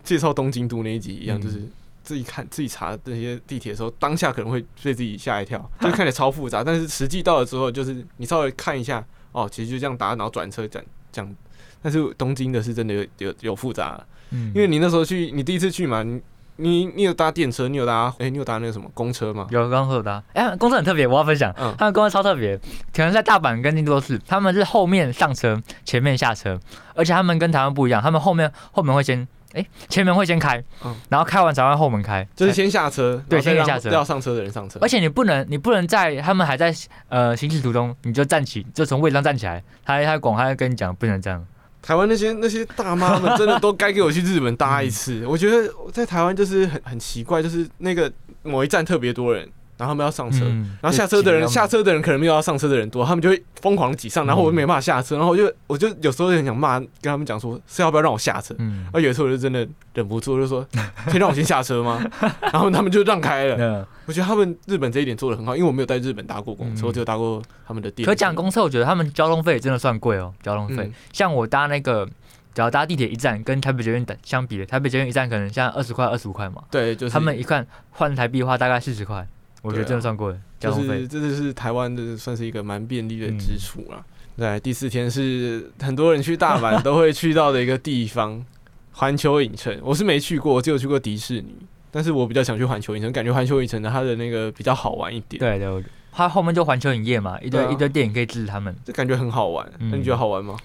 [0.05, 1.63] 介绍东京都那一集一样，嗯、就是
[2.07, 11.37] 自己看自己查这些地铁的时候，当下可能会被自己吓一跳， 就看起来超复杂，但是实际到了之后，就是你稍微看一下，哦，其实就这样搭，然后转车这样这样。
[11.83, 16.21] 但是东京的是真的有有有复杂，嗯，因为你那时候去，你第一次去嘛，你
[16.57, 19.47] 你你有搭电车，你有搭，哎、欸，你有搭那个什么公车吗？
[19.51, 22.57] 有，刚刚有搭，哎、欸，公车很特别，我要分享，嗯，他们公车超特别，
[22.95, 26.59] 可能在大阪跟京都都是，他们是后面上车，前面下车，
[26.95, 34.79] 而且他们跟台湾不一样，他们后面后门会先哎、欸，前门会先开，嗯，然后开完才会后门开，就是先下车，对，先下车，要上车的人上车。
[34.83, 36.75] 而且你不能，你不能在他们还在
[37.09, 39.63] 呃行驶途中，你就站起，就从位置上站起来。
[39.85, 41.45] 他他广，他会跟你讲，不能这样。
[41.81, 45.21] 台湾那些那些大妈们真的都该给我去日本搭一次。
[45.21, 49.49] 嗯、我觉得在台湾就是很很奇怪，就是那个某一站特别多人。
[49.79, 60.67] 然后他们要上车，嗯、然后下车的人下车的人可能没有要上车的人多，他们就会疯狂挤上，然后我就没办法下车，然后我就我就有时候很想骂，跟他们讲说是要不要让我下车，嗯、然后有时候我就真的忍不住，就说
[61.07, 62.03] 可以让我先下车吗？
[62.41, 63.57] 然后他们就让开了。
[63.59, 68.07] 嗯、我觉得他们日本这一点做的很好，因为我没有在日本搭过公车，只有搭过他们的电。
[68.07, 70.85] 可讲公车，我觉得他们交通费真的算贵哦，交通费。
[70.85, 72.07] 嗯、像我搭那个，
[72.55, 76.63] 只要搭地铁一站，跟台北捷运相比，台北捷运一站可能像二十块、二十五块嘛。
[76.71, 79.27] 对，就是他们一看换台币的话，大概四十块。
[79.67, 84.05] 我觉得真的算贵，啊、就是这就是台湾的算是一个蛮便利的之处了。
[84.37, 88.45] 对、嗯，第四天是很多人去大阪都会去到的一个地方——
[88.93, 89.79] 环球影城。
[89.83, 91.55] 我是没去过，我只有去过迪士尼，
[91.91, 95.39] 但是我比较想去环球影城，感觉环球影城的它的那个比较好玩一点。
[95.39, 99.67] 对对，它后面就环球影业嘛，一堆、啊、一堆电影可以支持他们，就感觉很好玩。
[99.79, 100.57] 那、嗯、你觉得好玩吗？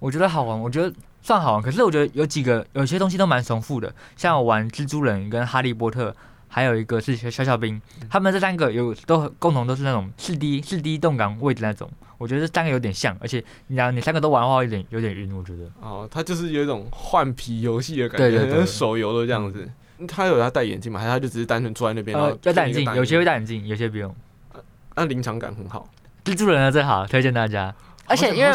[0.00, 0.92] 我觉得好玩，我觉得
[1.22, 1.62] 算好玩。
[1.62, 6.14] 可是我觉得有几个有些东西都蛮重复的，像我玩蜘蛛人跟哈利波特。
[6.56, 15.70] 还有一个是小小兵，他们这三个有都共同都是那种四 D 四 D 动感位置那种，我觉得这三个有点像，而且你俩你三个都玩的话有点有点晕，我觉得。
[15.82, 19.68] 哦，他就是有一种换皮游戏的感觉，对对对对，手游的这样子。
[20.08, 20.98] 他有要戴眼镜吗？
[20.98, 22.18] 还是他就只是单纯坐在那边？
[22.18, 24.16] 呃，要戴眼镜，有些会戴眼镜，有些不用。
[24.94, 25.86] 那临场感很好。
[26.24, 27.74] 蜘蛛人呢最好，推荐大家。
[28.06, 28.52] 而且因为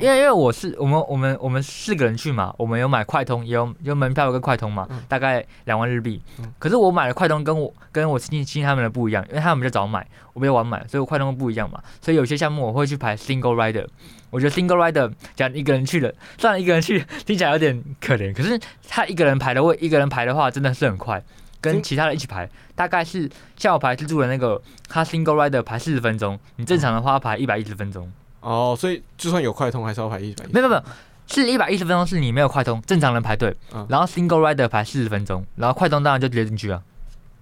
[0.00, 6.22] 因为因为我是我们我们我们四个人去嘛，我们有买快通，也有有门票跟快通嘛，大概两万日币。
[6.58, 11.80] 可是我买的快通跟我跟我亲戚亲戚他们的不一样，因为他们比较早买，我比较晚买，所以我快通不一样嘛。
[12.00, 13.86] 所以有些项目我会去排 single rider。
[14.30, 18.58] 我觉得 single rider 讲一个人去的，虽然一个人去 听起来有点可怜，可是
[18.88, 21.20] 他一个人排的位，一个人排的话真的是很快，
[21.60, 28.12] 跟其他人一起排，大概是下午排蜘蛛人那个，他 single rider 排四十分钟，你正常的话排一百一十分钟。
[28.40, 30.44] 哦，所以就算有快通，还是要排一百。
[30.52, 30.82] 没有没有，
[31.26, 36.82] 是一百一十分钟，是你没有快通，正常人排队，嗯、然后 single rider 排四十分钟，然后快通当然就直接进去了。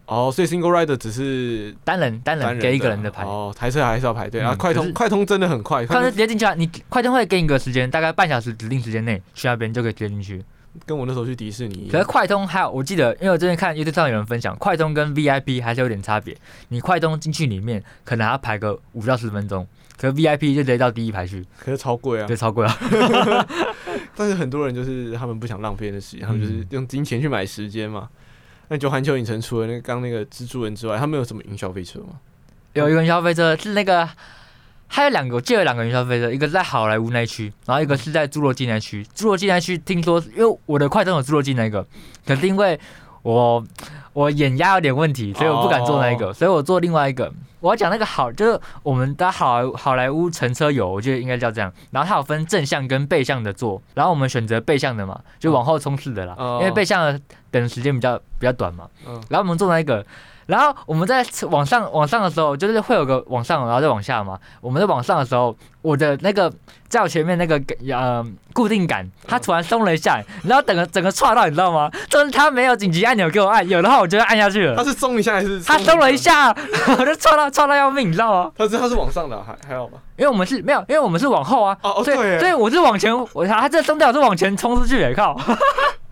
[0.07, 3.25] 哦，所以 single rider 只是单人单人给一个人的排。
[3.25, 6.55] 哦，台车还是要排队，然后快通快通真的很快，快通直接进去啊！
[6.55, 10.43] 你快通会给你个时间，大概半小时指定时间内去那边就可以直接进去。
[10.87, 11.89] 跟我那时候去迪士尼。
[11.91, 16.37] 可是快通还有，我记得，因为我之前看 YouTube 上有人分享，快通跟 VIP 还是有点差别。
[16.69, 19.67] 你快通进去里面，可能还要排个五到十分钟。
[19.99, 22.79] 可是 VIP 就直接到第一排去，可是超贵啊，对，超贵啊。
[24.15, 28.09] 但是很多人就是他们不想浪费那时间，他们就是用金钱去买时间嘛。
[28.69, 32.21] 那就环球影城除了那个刚那个蜘蛛人之外，他们有什么云霄飞车吗？
[32.75, 34.09] 有一个云霄飞车是那个，
[34.87, 39.03] 还有两个，我记得两个云霄飞车，一个在好莱坞那区，然后一个是在侏罗纪那区。
[39.17, 41.85] 侏罗纪那区听说，因为我的快通有侏罗纪那个，
[42.27, 42.79] 可是因为
[43.23, 43.65] 我
[44.13, 47.33] 我眼压有点问题，所以我不敢坐那个，所以我坐另外一个。
[47.61, 51.73] 我要讲那个好，就是我们的好好莱坞乘车游，我觉得应该叫这样。
[51.91, 58.89] 然后它有分正向跟背向的坐，然后我们选择背向的嘛，就往后冲刺的啦，因为背向的等的时间比较比较短嘛。
[59.29, 60.05] 然后我们坐那个。
[60.49, 64.39] 然后我们在往上往上的时候，就是会有个往上，然后再往下嘛。
[64.63, 66.51] 我们在往上的时候，我的那个
[66.89, 67.61] 在我前面那个
[67.93, 71.91] 呃固定杆，它突然松了一下，然后整个整个剉到，你知道吗？
[72.09, 74.75] 就是它没有紧急按钮给我按，有的话我就会按下去了。
[74.75, 75.61] 它是松一下还是？
[75.61, 78.51] 它松了一下，我就剉到剉到要命，你知道吗？
[78.57, 79.99] 它是它是往上的，还还好吧？
[80.17, 81.77] 因为我们是没有，因为我们是往后啊。
[81.83, 82.39] 哦哦对。
[82.39, 85.39] 所以我是往前，我它这松掉是往前冲出去，靠。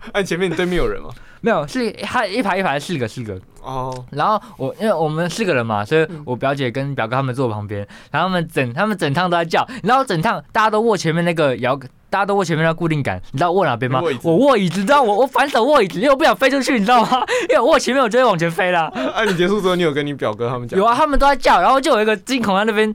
[0.13, 1.09] 按前面你对面有人吗？
[1.39, 3.93] 没有，是他一排一排四个四个哦。
[3.95, 4.05] Oh.
[4.11, 11.75] 然后我因为我们四个人嘛，所以我表姐跟表哥他们坐我旁边，然后他们整他们整趟都在叫，然后整趟大家都握前面那个摇，
[12.09, 14.01] 大家都握前面那个固定杆，你知道握哪边吗？
[14.23, 17.23] 我握椅子，你知道我我反手握椅子，因为我不想飞出去，你知道吗？
[17.49, 18.87] 因为我握前面，我就会往前飞了。
[18.95, 20.79] 哎、啊，你结束之后，你有跟你表哥他们讲？
[20.79, 22.89] 有啊，他们都在叫，然后就有一个惊恐在那边。
[22.89, 22.93] 你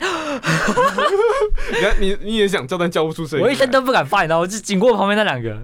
[1.80, 3.44] 看，你你也想叫，但叫不出声音。
[3.44, 5.56] 我一声都不敢发，你知道，我就紧过旁边那两个。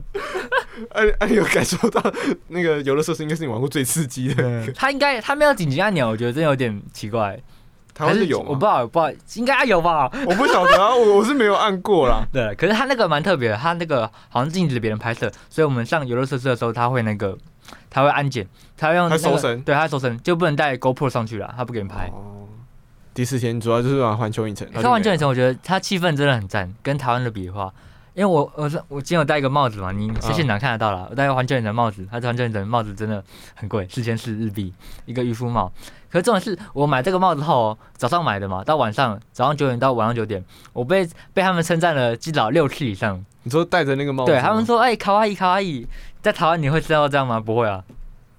[0.90, 2.02] 哎哎，有感受到
[2.48, 4.72] 那个游乐设施应该是你玩过最刺激的。
[4.72, 7.38] 他应该他没有紧急按钮，我觉得真有点奇怪。
[7.94, 8.46] 台湾是有吗？
[8.50, 10.08] 我不知道，不知道，应该有吧？
[10.24, 12.24] 我不晓得啊，我我是没有按过啦。
[12.32, 17.36] 对，可是他那个蛮特别的，他那个好像禁止别人拍摄，所以我们上游乐设施的时候，他会那个
[17.90, 22.06] 他会安检，他会用他搜身，对，他搜身就不能带 GoPro 上去了，他不给你拍。
[22.12, 22.46] 哦。
[23.14, 24.70] 第四天主要就是玩环球影城。
[24.70, 27.72] 看环球影城，我觉得它气氛真的很赞，跟台湾的比的话。
[28.18, 31.06] 因为我我是我今天有戴一个帽子嘛，你在现场看得到了。
[31.08, 33.22] 我戴个环球影城帽子，它环球影城帽子真的
[33.54, 34.74] 很贵，四千四日币
[35.06, 35.72] 一个渔夫帽。
[36.10, 43.24] 可是重点是我买这个帽子后，早上买的嘛，到晚上早上九点到晚上九点，我被被他们称赞了至少六次以上。
[43.44, 44.32] 你说戴着那个帽子？
[44.32, 45.86] 对他们说，哎、欸，卡哇伊卡哇伊，
[46.20, 47.38] 在台湾你会知道这样吗？
[47.38, 47.84] 不会啊，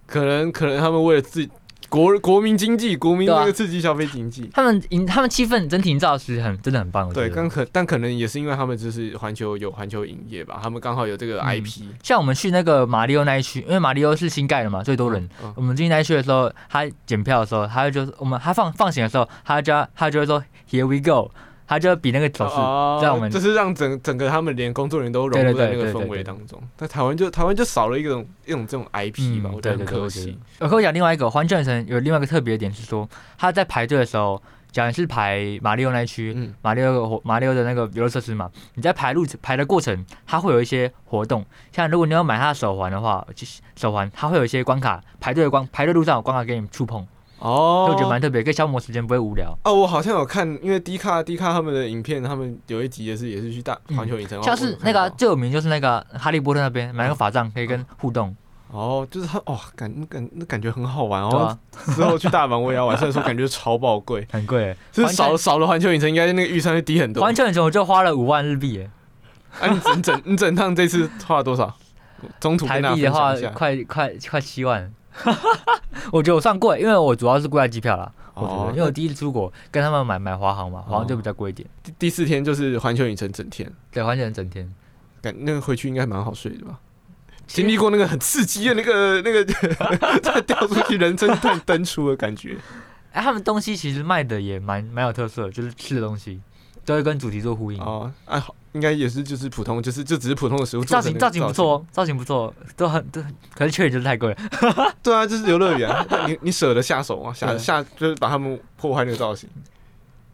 [0.06, 1.50] 可能可能他们为了自己。
[1.88, 7.12] 国国民经济，国民那个刺激消费经济，他们营他们气氛整体营造是很真的很棒。
[7.12, 11.82] 对，刚可但可能也是因为他们就是环球有环球影业吧，他们刚好有这个 IP。
[11.82, 15.24] 嗯、像我们去那个马里奥那一区，因为马里奥是新盖的嘛，最多人。
[15.42, 21.32] 嗯嗯、我们进那一区的时候，他检票的时候，他就我们他放放行的时候，他就他就会说 Here we go。
[21.70, 22.56] 他就比那个手势，
[23.00, 26.60] 在我们就是让整整个他们连工作人员都融入在那个氛围当中。
[26.76, 30.36] 但台湾就台湾就少了一种一种这种 IP 吧，我觉得很可惜。
[30.60, 47.08] 我跟我讲另外一个环球影城有另外一个特别点是说，他在排队的时候，假如是排马里奥那一区，马里奥马里奥的那个游乐设施嘛，你在排路排的过程，它会有一些活动，像如果你要买他的手环的话，就是手环，它会有一些关卡，排队的关排队路上有关卡给你触碰。
[47.40, 49.58] 哦，就觉得蛮特别，可以消磨时间，不会无聊。
[49.64, 58.36] 哦，我好像有看，因为迪卡迪卡他们的影片，他们有一集也是也是去大环球影城，像是那个最有名就是那个哈利波特那边买个法杖可以跟互动。
[58.72, 61.58] 哦，就是他哦，感感那感觉很好玩哦。
[61.96, 64.76] 之后去大阪我也要玩，虽然说感觉超爆贵，很贵。
[64.92, 67.24] 就是少少了环球影城，应该那个预算会低很多。
[67.24, 68.92] 环球影城我就花了五万日币耶。
[69.60, 71.74] 啊，你整整你整趟这次花了多少？
[72.40, 74.94] 中途台币的话，快快快七万。
[75.24, 78.12] 哈哈哈，我觉得我算贵，因为我主要是贵在机票啦。
[78.36, 81.68] 我觉得，因为我第一次出国，跟他们买买华航嘛，华航就比较贵一点。
[81.84, 84.74] 第第四天就是环球影城整天，对，环球影城整天，
[85.22, 86.80] 感那个回去应该蛮好睡的吧？
[87.48, 89.44] 经历过那个很刺激的那个 那个
[90.22, 92.56] 再 掉出去人生突然登出的感觉。
[93.12, 96.40] 哎，他们东西其实卖的也蛮蛮有特色，就是吃的东西
[96.90, 97.80] 都会跟主题做呼应。
[97.80, 98.56] 哦，哎好。
[98.74, 100.84] 应该也是，就是普通，就是就只是普通的食物。
[100.84, 103.20] 造型造型不错，造型不错，都很都，
[103.56, 104.38] 可是缺点就是太贵了。
[105.02, 105.90] 对啊，就是游乐园，
[106.28, 107.34] 你你舍得下手吗？
[107.34, 109.50] 下下就是把他们破坏那个造型。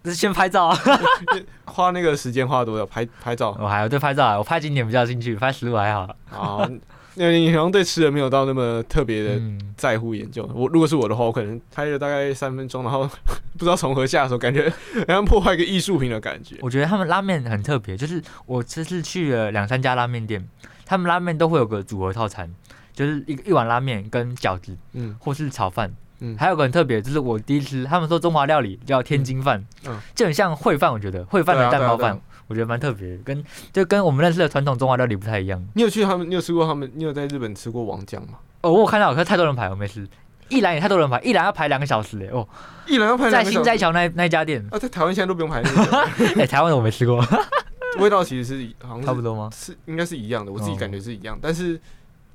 [0.03, 0.77] 就是先拍照啊，
[1.63, 2.85] 花那个时间花多少？
[2.85, 3.55] 拍拍照。
[3.57, 6.13] 我还有对拍照啊，我拍景点比较兴趣，拍食物还好。
[6.29, 6.69] 好。
[7.17, 9.41] 那你好像对吃的没有到那么特别的
[9.77, 10.49] 在乎研究。
[10.53, 13.09] 我如果是我的话，我可能拍了大概三分钟，然后
[13.57, 14.69] 不知道从何下手，感觉
[15.07, 16.57] 好像破坏一个艺术品的感觉。
[16.61, 20.45] 我觉得他们拉面很特别，就是我这次去了两三家拉面店，
[20.85, 22.53] 他们拉面都会有个组合套餐，
[22.93, 32.19] 就是一一碗拉面跟饺子，嗯，或是炒饭，嗯，还有个很特别，就是我第一次他们说中华料理叫天津饭，嗯，就很像烩饭，我觉得烩饭的蛋包饭。
[32.47, 35.63] 我觉得蛮特别，跟就跟我们认识的传统中华料理不太一样。
[35.73, 36.29] 你有去他们？
[36.29, 36.89] 你有吃过他们？
[36.93, 38.39] 你有在日本吃过王酱吗？
[38.61, 40.07] 哦，我有看到，可是太多人排，我没吃。
[40.49, 42.27] 一兰也太多人排，一兰要排两个小时嘞。
[42.31, 42.47] 哦，
[42.85, 43.45] 一兰要排两个小时。
[43.45, 45.63] 在心斋桥那那家店啊，在台湾现在都不用排。
[46.37, 47.23] 哎，台湾的我没吃过。
[47.97, 49.49] 味道其实是好像是差不多吗？
[49.51, 51.39] 是应该是一样的，我自己感觉是一样。
[51.41, 51.79] 但是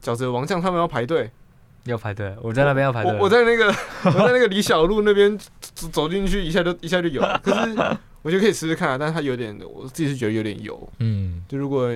[0.03, 1.31] 饺子王酱他们要排队，
[1.85, 2.35] 要排队。
[2.43, 3.19] 我在那边要排队。
[3.19, 3.67] 我在那个
[4.05, 5.39] 我在那个李小璐那边
[5.93, 7.21] 走进去，一下就一下就有。
[7.43, 7.77] 可是。
[8.23, 10.87] 我觉得可以试试看啊，但是它有点，我自己是觉得有点油。
[10.99, 11.91] 嗯，就如果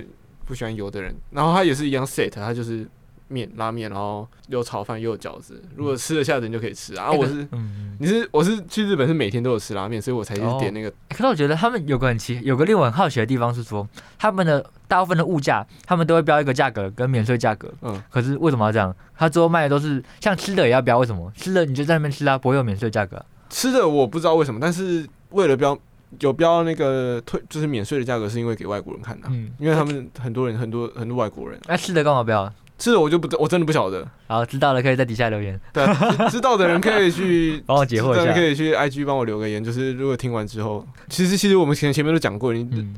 [0.47, 2.87] 不喜欢油的人，然后它也是一样 set，它就是
[3.29, 7.11] 面拉面，然后有炒饭又有饺子，如果吃得下的人就可以吃啊。
[7.11, 10.91] 我是，嗯，你是我是去日本是每天都有吃拉面，所以我才去点那个。
[11.09, 17.73] 可是我觉得他们有个很奇，有个令我很好奇的地方是说，他们的大部分的物价，他们都会标一个价格跟免税价格。
[17.83, 18.95] 嗯，可是为什么要这样？
[19.17, 21.33] 他最后卖的都是像吃的也要标，为什么？
[21.37, 23.25] 吃的你就在那边吃啊，不会有免税价格。
[23.49, 25.79] 吃的我不知道为什么，但是为了标。
[26.21, 31.59] 有标那个退就是免税的价格，是因为给外国人看的，嗯，因为他们很多人很多很多外国人。
[31.67, 32.49] 那吃的干嘛标？
[32.85, 34.07] 吃的我就不我真的不晓得。
[34.27, 35.59] 好，知道了可以在底下留言。
[35.73, 35.83] 对，
[36.29, 39.65] 知道的人可以去 帮我解惑一下，可以去 IG 帮我留个言。
[39.65, 42.95] 就是如果听完之后，其实其实我们前前面都讲过，你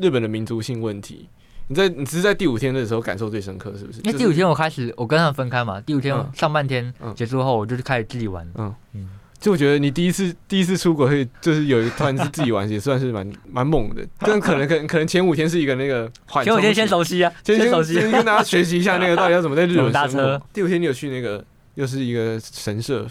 [0.00, 1.28] 日本的民族性问题，
[1.68, 4.00] 你在你只是在第五天的时候感受最深刻，是不是？
[4.04, 8.50] 因为第五天我开始我跟他们分开嘛，第五天上半天结束后，我就开始自己玩。
[8.54, 9.10] 嗯嗯。
[9.46, 14.04] 就我觉得你第一次第一次出国，会就是有一团是自己玩，也算是蛮 蛮猛的。
[14.18, 16.10] 但可能可能可能前五天是一个那个
[16.42, 20.42] 前五天先熟悉啊，先熟悉，先跟大家学习一下那个到底要怎么在日本 搭车。
[20.52, 21.44] 第五天你有去那个
[21.76, 23.06] 又是一个神社，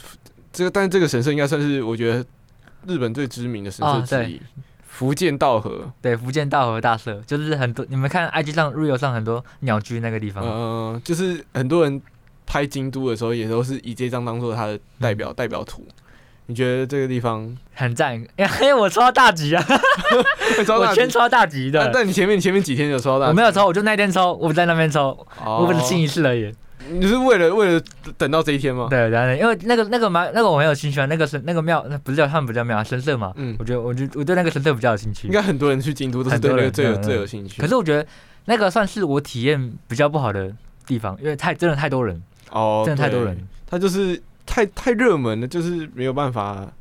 [0.52, 2.26] 这个但是这个神社应该算是我觉得
[2.86, 4.42] 日本最知名的神社之一，
[4.86, 5.90] 福建道河。
[6.02, 12.02] 对，福建道河大社就是很多你们看 IG 上 Real 上很多鸟居那个地方，嗯，就是很多人
[12.46, 15.88] 拍京都的时候也都是以这张当做他的代表代表图。
[16.48, 18.16] 你觉得这个地方很赞？
[18.16, 18.28] 因
[18.62, 19.66] 为我抽到大吉啊！
[20.80, 21.90] 我先抽到大吉的。
[21.94, 23.30] 但你前面你前面几天有抽到大吉？
[23.30, 26.54] 我没有抽，我就那天抽，我在那边抽，我只进一次而已。
[26.88, 27.82] 你是为了为了
[28.16, 28.86] 等到这一天吗？
[28.92, 33.34] 对然后，因为那个那个蛮那个我很有兴趣啊，那个神那个庙，那不是叫他们不叫庙啊，神社嘛。
[33.38, 35.28] 嗯，我觉得我觉得我对那个神社比较有兴趣。
[35.28, 37.60] 应该很多人去京都都是对那个最有最有兴趣。
[37.60, 38.06] 可是我觉得
[38.46, 40.52] 那个算是我体验比较不好的
[40.86, 43.36] 地方，因为太真的太多人哦，真的太多人，
[43.68, 44.22] 他就是。
[44.46, 46.72] 太太热门了，就是没有办法，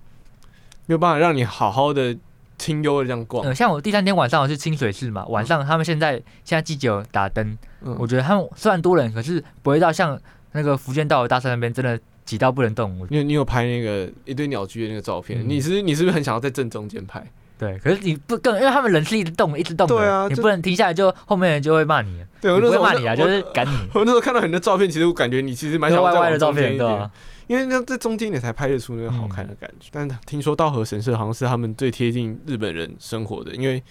[0.86, 2.16] 没有办法让你好好的
[2.58, 3.44] 清幽的这样逛。
[3.46, 6.12] 嗯，像我第三天晚上我是清水寺嘛，晚上他们现在
[6.44, 10.18] 现在季节有打灯，嗯，我觉得他们虽然多人，可是不会到像
[10.52, 12.94] 那个福建道的大山那边真的挤到不能动。
[13.10, 17.24] 因为你有拍那个一堆鸟居的那个照片，嗯、你是你是不是很想要在正中间拍？
[17.56, 22.20] 对，可是你不更，因为他们人是一直动，一直动的，对啊，你不能停下来，就后面人就会骂你。
[22.40, 23.70] 对，我不会骂你啊，就是赶你。
[23.94, 27.10] 我那时候看到很多照片，其实我感觉你其实蛮想歪歪的照片，对吧？
[27.54, 29.88] 因为那在中间你才拍得出那个好看的感觉。
[29.92, 33.82] 嗯、但听说稻荷神社好像是他们最贴近日本人生活的，因为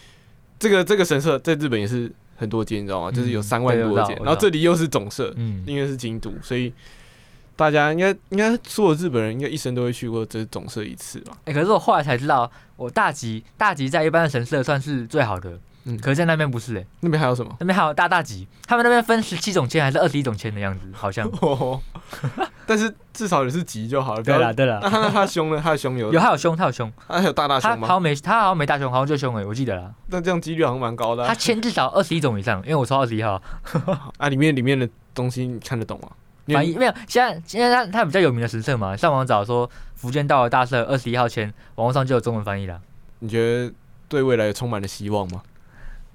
[0.59, 3.11] 这个这个神社在日本也是很多间，你知道吗？
[3.11, 6.73] 就是有三万多间，然后这里又是总社，嗯，因为是京都，所以。
[7.55, 11.33] 大家应该应该所有日本人应该一生都会去过这总社一次吧？
[11.45, 17.55] 哎、欸，可是我后来才知道，我大吉大吉在一般的神社算是最好的，嗯，可是在那边不是哎、欸，那边还有什么？
[17.59, 21.29] 那边还有大大吉，他们那边分十七种签还是二十一种签的样子，好像。
[21.41, 21.79] 哦、
[22.65, 24.23] 但是至少也是吉就好了。
[24.23, 25.61] 对了对了，那他他胸呢？
[25.63, 27.77] 他的胸有有他有胸，他有胸，他有大大胸吗？
[27.81, 29.93] 他好像没他好像没大胸，好像就胸哎，我记得了。
[30.07, 31.27] 那这样几率好像蛮高的、啊。
[31.27, 33.41] 他签至少二十一种以上，因为我抽二十一号。
[34.17, 36.09] 啊，里面里面的东西你看得懂吗？
[36.47, 42.81] 翻译没有，现在现在他他比较有名的神社嘛，上网找说福建道的大社二十一号签，网络上就有中文翻译了。
[43.19, 43.73] 你觉得
[44.09, 45.41] 对未来充满了希望吗？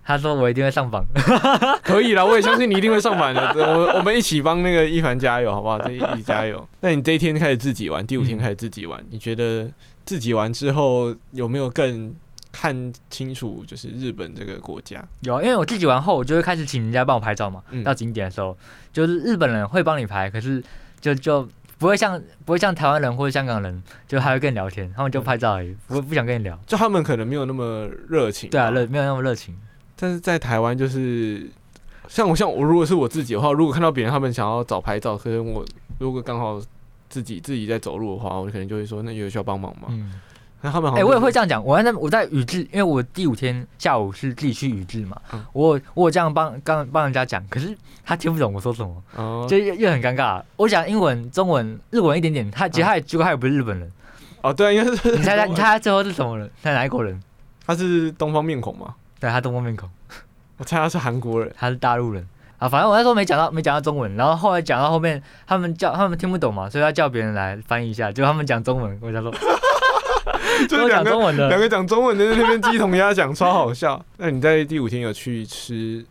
[0.09, 1.05] 他说我一定会上榜，
[1.85, 3.53] 可以啦，我也相信你一定会上榜的。
[3.57, 5.79] 我我们一起帮那个一凡加油，好不好？
[5.81, 6.67] 这一 起加油。
[6.81, 9.71] 那你这一天开始自己玩，第五天开始自己玩，嗯、你觉得
[10.07, 12.15] 自己玩之后有没有更？
[12.51, 12.75] 看
[13.11, 17.63] 清楚，就是日本这个国家有，因为我自己玩后，我就会开始请人家帮我拍照嘛。
[17.71, 18.57] 嗯、到景点的时候，
[18.91, 20.61] 就是日本人会帮你拍，可是
[20.99, 21.47] 就就
[21.77, 26.59] 不会像不会像台湾人或者香港人，就还会跟你聊天，他们就拍照而已，不不想跟你聊。
[26.67, 28.49] 就他们可能没有那么热情。
[28.49, 29.55] 对啊，热没有那么热情。
[30.01, 31.49] 但是在台湾，就是
[32.07, 35.64] 像我像我，如果是我自己的话，如果看到别人他们想要找拍照，可是我
[35.99, 36.61] 如果刚好
[37.09, 39.88] 自己自己在走路的话，我可能就会说，那有需要帮忙吗？
[39.90, 40.12] 嗯
[40.61, 41.64] 哎、欸，我也会这样讲。
[41.64, 45.16] 我在我在宇治，因为我第五天下午是自己去宇治嘛。
[45.32, 50.42] 嗯、我我这样帮刚帮人家讲，可是他听不懂我说什么，哦、就又又很尴尬。
[50.57, 53.92] 我讲英文、中文、日文一点点，他其实他也结果他也不是日本人。
[54.40, 56.51] 哦，对，因为是你猜猜， 你猜他最后是什么人？
[56.61, 57.22] 他哪一国人？
[57.64, 58.96] 他是东方面孔吗？
[59.21, 59.89] 对，他东方面孔。
[60.57, 62.27] 我猜他是韩国人，他是大陆人。
[62.59, 69.33] 啊，反正我那时候没讲到没讲到中文，然后后来讲到后面，他们叫他们听不懂嘛，所以他叫别人来翻译一下，结果他们讲中文，我想说。
[70.69, 74.05] 就是两个两个讲中文的在那边鸡同鸭讲，超好笑。
[74.16, 76.05] 那你在第五天有去吃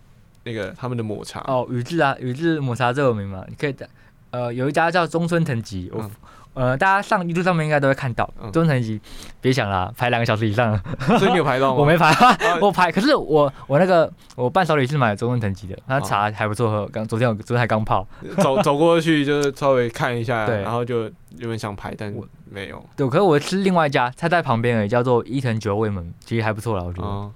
[0.43, 1.43] 那个他们的抹茶？
[1.47, 3.43] 哦，宇治啊，宇治抹茶最有名嘛。
[3.47, 3.87] 你可以的，
[4.31, 8.25] 呃，有一家叫中村藤吉，我、嗯、呃，大家上 YouTube 上面应该都会看到。
[8.51, 8.99] 中村藤吉，
[9.39, 10.79] 别想了，排两个小时以上。
[11.19, 11.79] 所以你有排到吗？
[11.79, 12.13] 我没排，
[12.61, 12.91] 我排。
[12.91, 16.87] 可是我我那个我伴手礼是买中村藤吉的，那茶还不错喝。
[16.87, 18.07] 刚昨天我昨天还刚泡，
[18.41, 21.03] 走走过去就是稍微看一下，对，然后就
[21.37, 22.27] 有点想排，但我。
[22.49, 27.05] 没有，对，可是我吃另外一家，它在旁边而已，叫做伊藤久卫门，其实还不错啦，我觉得。
[27.05, 27.29] 哦，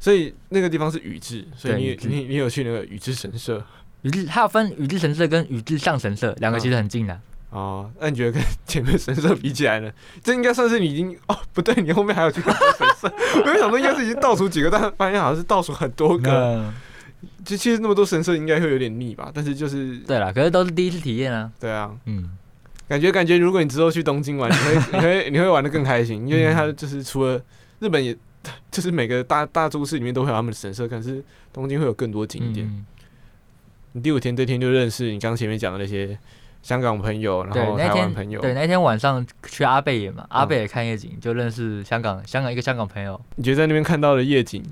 [0.00, 3.62] 所以那个地方是宇治，所以你你你，你有去那个宇治神社？
[4.02, 7.20] 宇治它有分宇治神社跟宇治上神社，两个其实很近的。
[7.50, 9.90] 哦，那你觉得跟前面神社比起来呢？
[10.22, 13.12] 这应该算是你已经哦，不对，你后面还有去很多神社，
[13.44, 16.30] 我有想说应该是已经倒数几个，但发现好像是倒数很多个。
[16.56, 16.74] 嗯，
[17.44, 19.30] 就其实那么多神社应该会有点腻吧？
[19.34, 21.50] 但是就是对啦，可是都是第一次体验啊。
[21.58, 22.30] 对啊，嗯。
[22.86, 27.38] 感觉感觉，如果你之后去东京玩，你会 你会你会玩的更开心，因为它就是除了
[27.80, 28.18] 日本也，也
[28.70, 31.22] 就是每个大大都市里面都会有他们的神社，可是
[31.52, 32.66] 东京会有更多景点。
[32.66, 32.86] 嗯、
[33.92, 36.16] 你第五天这天就认识你刚前面讲的那些
[36.62, 38.40] 香港朋友，然后台湾朋友。
[38.40, 43.20] 对，那天晚上去阿贝野嘛，阿贝也看夜景，就认识香港香港一个香港朋友。
[43.36, 44.62] 你觉得在那边看到的夜景，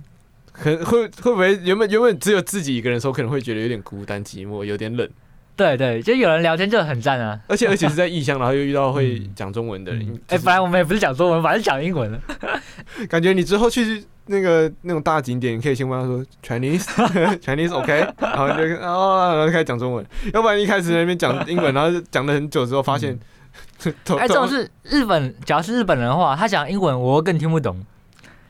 [0.52, 5.08] 可会会不会原本原本只有自己一个人的时候，可能会觉得有点孤单寂寞，有点冷。
[5.56, 7.40] 对对，就有人聊天就很赞啊！
[7.48, 10.20] 而且而且是在异乡，然后又遇到会讲中文的人。
[10.28, 12.20] 哎，本来我们也不是讲中文，反正讲英文了。
[13.08, 16.84] 感觉你之后去那个那种大景点，你可以先问他说 Chinese
[17.38, 20.04] Chinese OK，然后就哦，然后就开始讲中文。
[20.34, 23.18] 要不然一开始在那边讲英文，然后讲了很久之后，发现
[24.18, 27.76] 哎，这种是日本，假如是日本人的话，他讲英文我更听不懂。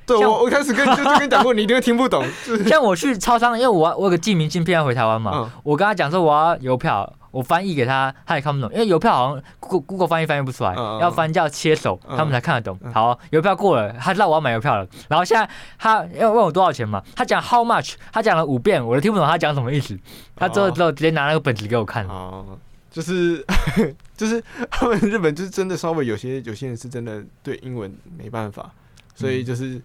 [0.06, 2.24] 对，我我开始跟就就跟你讲过，你一定会听不懂。
[2.66, 12.78] 像我去超商，因为我我有个寄明信片要回台湾嘛，嗯、我跟他讲说我要邮票，我翻译给他，他也看不懂，因为邮票好像 Google Google 翻译翻译不出来，嗯、要翻叫切手，嗯、他们才看得懂。
[12.92, 19.98] 好，邮票过了，他知道我要买邮票了，然后现在他要问我多少钱嘛，他讲 How much，他讲了五遍，我都听不懂他讲什么意思。
[20.34, 22.06] 他之后之后直接拿那个本子给我看。
[22.08, 22.58] 哦，
[22.90, 23.44] 就是
[24.16, 28.70] 就是他们日本就是真的稍微有些有些人是真的对英文没办法。
[29.14, 29.80] 所以就是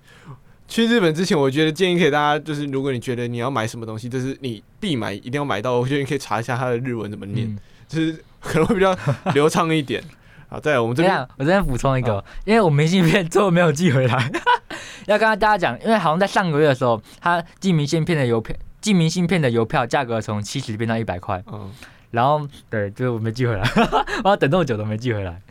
[0.72, 7.60] 去日本之前，我觉得建议给大家，就是如果你觉得你要买什么东西，就是你必买，一定要买到，我觉得你可以查一下它的日文怎么念，嗯、
[7.90, 8.98] 就是可能会比较
[9.34, 10.02] 流畅一点。
[10.48, 14.32] 好，再来我们这边，我这边补充一个，因为我明信片最后没有寄回来，
[15.08, 21.44] 要跟大家讲，因为好像在上个月的时候，他寄明信片的邮票，寄明信片的邮票价格从七十变到一百块。
[21.52, 21.70] 嗯，
[22.12, 23.62] 然后对，就是我没寄回来，
[24.24, 25.42] 我要等那么久都没寄回来，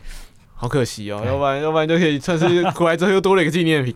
[0.55, 1.21] 好可惜哦。
[1.23, 3.95] 要不然，要不然就可以算是回来之后又多了一个纪念品。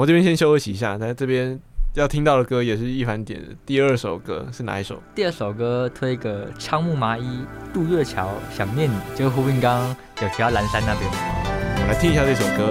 [0.00, 1.60] 我这边先休息一下，在这边。
[1.94, 4.96] 要听到的歌也是一凡点的第二首歌是哪一首？
[5.14, 7.44] 第二首歌推个仓木麻衣，
[7.74, 11.10] 渡月桥想念你，就呼应刚刚有提到南山那边。
[11.82, 12.70] 我来听一下这首歌。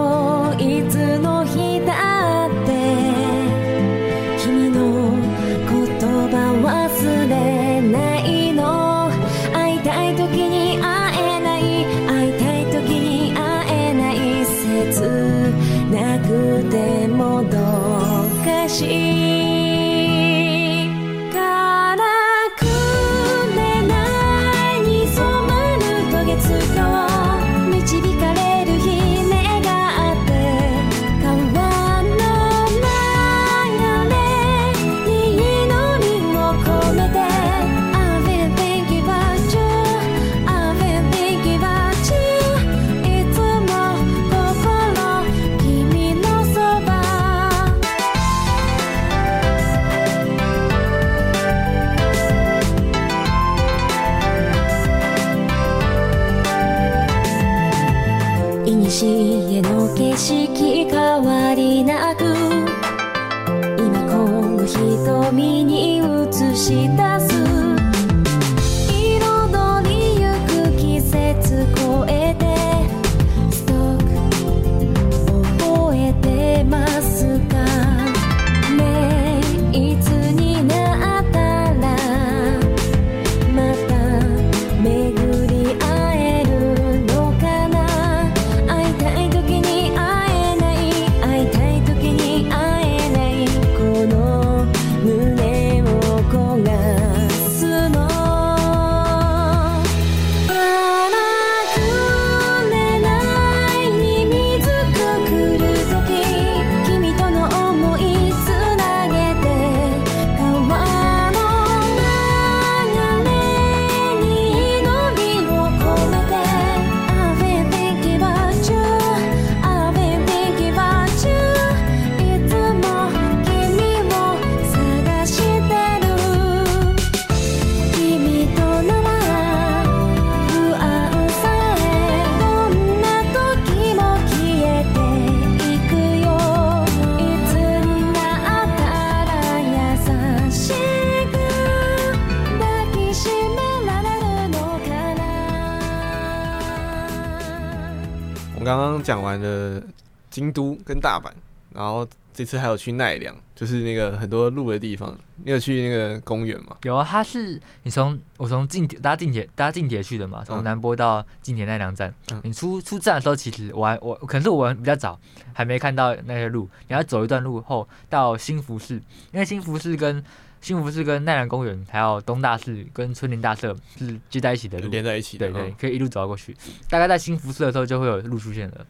[152.33, 155.17] 这次还有去奈良，就是那个很多路的地方。
[155.43, 156.77] 你有去那个公园吗？
[156.83, 162.13] 有啊，它是你从我从近铁搭近铁搭近铁去的嘛，从南波到近铁奈良站。
[162.31, 165.19] 嗯、你出出站的时候，其实我还我可能是我比较早，
[165.53, 166.69] 还没看到那些路。
[166.87, 168.95] 你要走一段路后到新福寺，
[169.31, 170.23] 因为新福寺跟
[170.61, 175.51] 新福寺跟奈良公园还有东大寺跟春林大社是接在一起的路，连在一起的。
[175.51, 176.55] 对对，可以一路走到过去。
[176.87, 178.85] 大概在新福寺的时候就会有路出现了。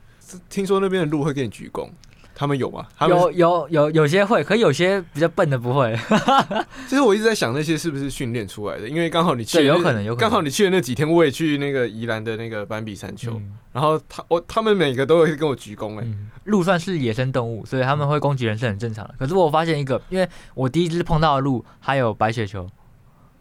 [0.49, 1.89] 听说那边的路会给你鞠躬，
[2.33, 2.85] 他们有吗？
[3.07, 5.95] 有有有有些会，可有些比较笨的不会。
[6.87, 10.29] 其实我一直在想那些是不是训练出来的，因为刚好你去，对，有可能有可能。
[10.29, 16.13] 刚好你去的那几天，我也去那个宜兰的那个斑比山丘，嗯、然后他我他们每个都会跟我鞠躬哎、欸。
[16.45, 19.13] 鹿算是野生动物，所以他们会攻击人是很正常的。
[19.19, 22.67] 可是我发现一个，因为我第一只碰到的鹿还有白雪球，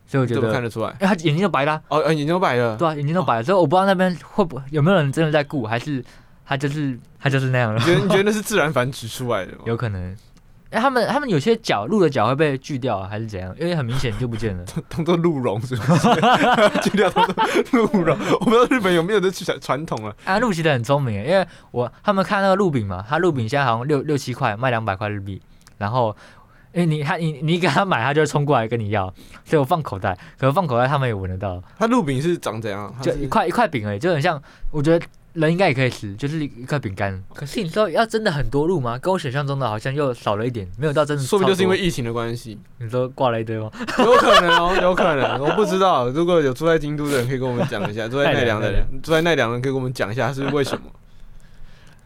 [0.06, 1.82] 所以我觉得看得出来，哎，他眼睛都白了、啊。
[1.88, 2.76] 哦，眼睛都白了。
[2.76, 6.04] 对啊，眼睛都白了，哦、所以我不知道那边会不会有没有人真的在顾，还是。
[6.50, 7.78] 它就是它就是那样了。
[7.78, 9.58] 你觉得你觉得那是自然繁殖出来的吗？
[9.66, 10.02] 有可能。
[10.70, 13.54] 哎、欸，他们他们有些脚鹿的脚会被锯掉、啊，还是怎样？
[13.56, 14.64] 因为很明显就不见了。
[14.90, 16.08] 当做鹿茸是不是？
[16.82, 18.18] 锯掉当做鹿茸。
[18.40, 20.12] 我不知道日本有没有这传统啊。
[20.24, 25.40] 啊，鹿其实很聪明，因为我他们看那个鹿饼嘛，他鹿饼现在好像六六七块，卖两百块日币。
[25.78, 26.10] 然后，
[26.72, 29.06] 哎、欸，你他你你给他买，他就会冲过来跟你要。
[29.44, 31.62] 所以我放口袋，可是放口袋他们也闻得到。
[31.78, 32.92] 他鹿饼是长怎样？
[33.00, 34.42] 就一块一块饼而已，就很像，
[34.72, 35.06] 我觉得。
[35.34, 37.22] 人应该也可以吃，就是一块饼干。
[37.32, 38.98] 可是你说要真的很多路吗？
[38.98, 41.22] 跟我想象中的好像又少了一点，没有到真的。
[41.22, 42.58] 说不定就是因为疫情的关系。
[42.78, 43.70] 你说挂了一堆吗？
[43.98, 46.08] 有可能哦，有可能，我不知道。
[46.08, 50.90] 如果有住在京都的人，可以跟我们讲一下； 住在奈良的人，住在奈良的人可以跟我们讲一下是为什么。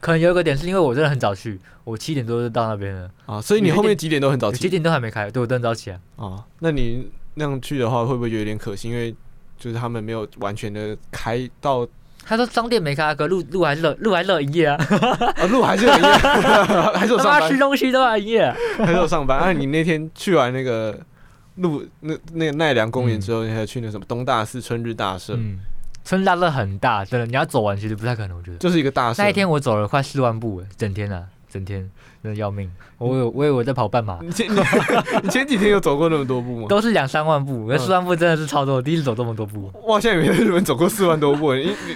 [0.01, 4.59] 可能有一个点是因为我真的很早去，我七点多就到那边了啊，所以你后面几点都很早起？
[4.59, 5.99] 几点都还没开，对我都很早起啊。
[6.17, 8.91] 啊，那你那样去的话，会不会有点可惜？
[8.91, 9.15] 因为
[9.59, 11.89] 就是他们没有完全的开到。
[12.27, 14.77] 他说商店没开，可路路还是路还是营业啊，
[15.37, 16.03] 啊路还是营业，
[16.95, 17.51] 还是有上班。
[17.51, 19.39] 吃东西都还营业，还是有上班。
[19.39, 20.99] 啊，你那天去完那个
[21.57, 25.35] 路那那个奈良公园之后，你还去那什么东大寺春日大社？
[25.37, 25.59] 嗯
[26.05, 28.59] 春大社很大，真的，你要走完其实不太可能，我觉得。
[28.59, 29.11] 就是一个大。
[29.17, 31.25] 那一天我走了快四万步，整天啊，
[31.55, 31.89] 整天
[32.21, 32.69] 真的要命。
[32.99, 34.19] 我有，我以为我在跑半马。
[34.21, 34.61] 你前你，
[35.23, 36.67] 你前几天有走过那么多步吗？
[36.69, 39.71] 都是两三万步，那四万步真的是超多，第一次走这么多步。
[39.87, 41.53] 哇，现在没在日本走过四万多步，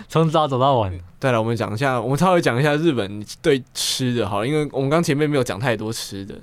[0.09, 0.97] 从早走到晚。
[1.19, 6.37] 对了，我们讲一下，我们稍微讲一下日本对吃的，好了，因为我们刚前面没有讲太多吃的。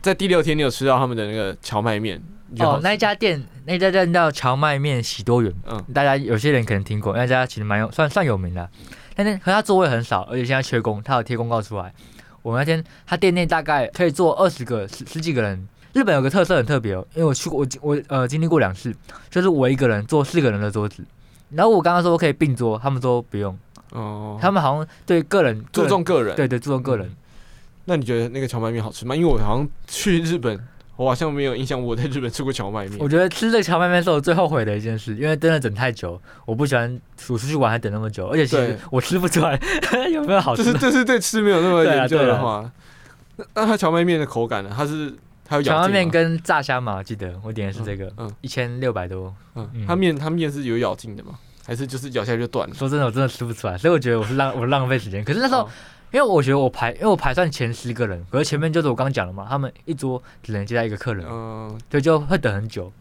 [0.00, 2.18] 在第六天，你有吃到他们的那个荞麦面？
[2.58, 5.52] 哦，那一家店，那家店叫荞麦面喜多园。
[5.68, 8.68] 嗯，大家有些人可能听过，那家其实蛮有，算算有名的。
[9.14, 11.92] 但是和他座位很少，而且现在缺工，他有贴公告出来。
[12.42, 15.68] 我那天他店内大概可以坐二十个十十几个人。
[15.92, 18.94] 日本有个特色很特别哦，因为我去过，我我呃经历过两次，
[19.28, 21.04] 就是我一个人坐四个人的桌子。
[21.50, 23.58] 然后我刚刚说可以并桌，他们说不用。
[23.90, 27.06] 哦，他们好像对个人注重个人，对对注重个人。
[27.06, 27.16] 嗯
[27.86, 29.16] 那你觉得那个荞麦面好吃吗？
[29.16, 30.56] 因为我好像去日本，
[31.00, 32.98] 我好像没有印象我在日本吃过荞麦面。
[33.00, 39.58] 我觉得吃这个荞麦面是我最后悔的一件事，因为真的等太久，我不喜欢我出去玩还等那么久，而且其实我吃不出来
[40.12, 40.62] 有没有好吃。
[40.62, 42.70] 就是就是对吃没有那么研究的话，
[43.36, 44.70] 那那它荞麦面的口感呢？
[44.76, 45.10] 它是
[45.42, 46.96] 它有荞麦面跟炸虾嘛？
[46.98, 49.34] 我记得我点的是这个，嗯，一千六百多。
[49.54, 51.30] 嗯，它面它面是有咬劲的吗？
[51.66, 52.74] 还是就是咬下去就断了？
[52.74, 55.24] 说真的，我真的吃不出来，所以我觉得我是浪我浪费时间。
[55.24, 55.66] 可是那时候。
[56.12, 62.92] 因为我觉得我排，因为我排算前十个人，可是前面就是我刚刚讲了嘛，他们一桌只能接待一个客人，嗯，对，就会等很久。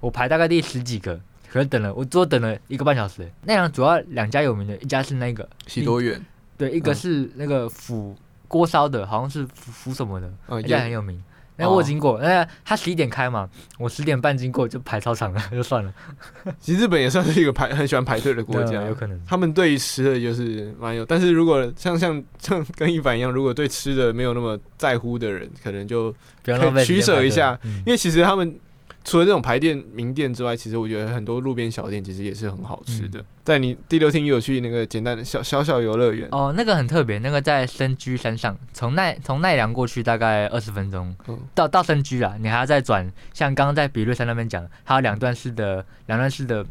[0.00, 3.30] 我排大概第十几个，可是等了我桌等了一个半小时。
[3.44, 6.20] 那两主要两家有名的，一家是那个喜多远，
[6.58, 8.16] 对，一个是那个釜
[8.48, 11.22] 锅烧的，好像是釜釜什么的，嗯，一家很有名。
[11.56, 13.48] 那我经过，那他十一点开嘛，
[13.78, 15.92] 我十点半经过就排操场了， 就算了。
[16.60, 19.20] 其实日本也算是一个排很喜欢排队的国家，有可能。
[19.26, 28.58] 他们对于吃的就是蛮有，但是如果像像 像跟一凡一样，如果对吃的没有那么在乎的人，可能就可以取舍一下，因为其实他们。
[29.06, 33.20] 除了这种排店名店之外，其实我觉得很多路边小店其实也是很好吃的。
[33.20, 46.66] 嗯、在你第六天也有去那个简单的小小小游乐园哦，那个很特别，那个在深居山上，从奈从奈良过去大概二十分钟，嗯、到到深居啊，你还要再转，像刚刚在比瑞山那边讲，还有两段式的两段式的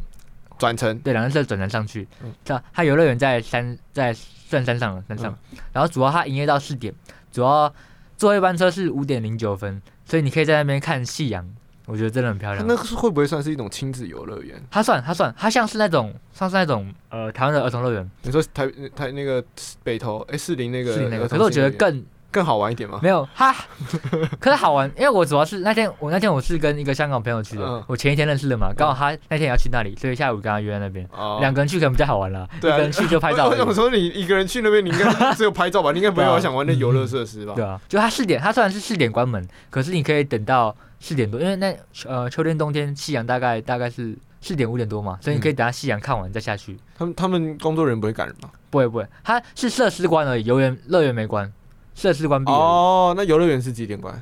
[0.60, 2.06] 转乘，对，两段式的转乘上去。
[2.22, 2.34] 嗯，
[2.74, 6.94] 它游乐园在山在算山上山上，嗯、然后主要它营业到四点，
[7.32, 7.74] 主要
[8.18, 11.50] 最后一班车是五点零九分，所以你可以在那边看夕阳。
[11.86, 12.66] 我觉得真的很漂亮。
[12.68, 14.62] 那是会不会算是一种亲子游乐园？
[14.72, 18.12] 它算，它算，它像是那种，像是那种呃台湾的儿童乐园。
[18.24, 19.44] 你说台台那个
[19.84, 23.00] 北投哎四零那个，那个，可是我觉得更更好玩一点吗？
[23.02, 23.56] 没有哈，
[24.40, 31.08] 可是好玩，因为我主要是那天我那天我是跟一个香港朋友去的，嗯、我前一天认识的嘛，刚好他那天也要去那里，所以下午跟他约在那边，
[31.40, 32.48] 两、哦、个人去可能比较好玩啦。
[32.60, 33.48] 对啊，一个人去就拍照。
[33.48, 35.06] 我想说你一个人去那边，你应该
[35.36, 35.92] 只有拍照吧？
[35.92, 37.54] 你应该不会想玩那游乐设施吧？
[37.56, 40.76] 对啊，就他四点，他虽然是四点关门，可是你可以等到。
[41.06, 41.78] 四点多，因为那
[42.08, 46.76] 呃秋天冬天夕阳大概大概是四点五点多嘛，所以你可以等下夕阳看完再下去。
[46.98, 48.50] 他们他们工作人员不会赶人吗？
[48.72, 51.54] 不会不会，他是设施关而已，游园乐园没关，
[51.94, 52.52] 设施关闭。
[52.52, 54.20] 哦，那游乐园是几点关？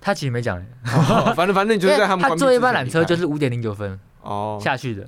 [0.00, 2.28] 他其实没讲、哦，反正反正你就是在 他们。
[2.30, 5.04] 他坐一班缆车就是五点零九分哦下去的。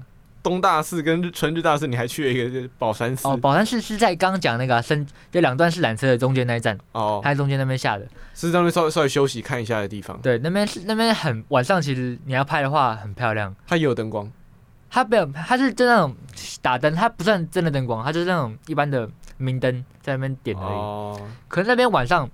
[0.47, 3.27] 东大寺跟春日大寺，你还去了一个宝山寺。
[3.27, 6.79] 哦，宝山寺是在刚刚讲那个深，就两段式缆车的中间那一站。
[6.93, 10.17] 哦，它在中间那边下的，是那边稍微稍微休息看一下的地方。
[10.23, 13.53] 对，那边是那边很晚上，其实你要拍的话很漂亮。
[13.67, 14.31] 它也有灯光，
[14.89, 16.15] 它没有，它是就那种
[16.63, 20.77] 打灯，它不算真的灯光，它就是那种一般的明灯在那边点而已。
[20.77, 22.31] 哦，可是那边晚上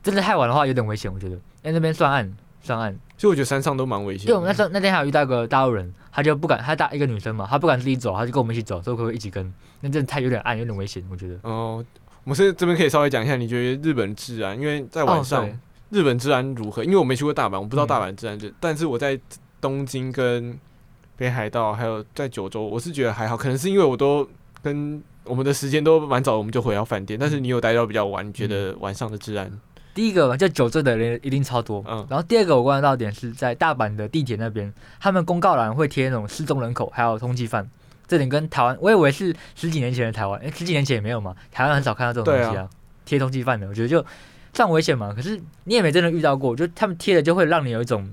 [0.00, 2.32] 真的太晚的话有点危险，我觉得，因为那边算暗，
[2.62, 2.96] 算暗。
[3.18, 4.26] 其实我觉得山上都蛮危险。
[4.26, 9.52] 对，我们那时候那天还有遇到个大陆人，他就不敢，他大一个女生嘛，他不敢自己走，他就跟我们一起走，所以可不可以一起跟？
[9.80, 11.34] 那真的太有点暗，有点危险，我觉得。
[11.42, 11.84] 哦，
[12.22, 14.56] 我们是这边可以稍微讲一下，你觉得日本治安？
[14.58, 15.50] 因为在晚上，哦、
[15.90, 16.84] 日本治安如何？
[16.84, 18.38] 因为我没去过大阪，我不知道大阪治安。
[18.38, 19.18] 就、嗯、但是我在
[19.60, 20.56] 东京跟
[21.16, 23.36] 北海道，还有在九州，我是觉得还好。
[23.36, 24.28] 可能是因为我都
[24.62, 27.18] 跟我们的时间都蛮早，我们就回到饭店。
[27.18, 29.50] 但是你有待到比较晚，你觉得晚上的治安？
[29.98, 31.84] 嗯第一个嘛，就酒醉的人一定超多。
[31.88, 37.68] 嗯，然后第二个我观察到点是在大阪的地铁那边，他们公告栏会贴那种失踪人口还有通缉犯，
[38.06, 42.68] 这点跟台湾，我以为是十几年前的台湾，哎、欸，十几年前也没有嘛，台湾很少看到这种东西啊，
[43.04, 44.04] 贴、啊、通缉犯的，我觉得就
[44.52, 45.12] 算危险嘛。
[45.12, 48.08] 可是你也没真的遇到过，就他们贴的就会让你有一种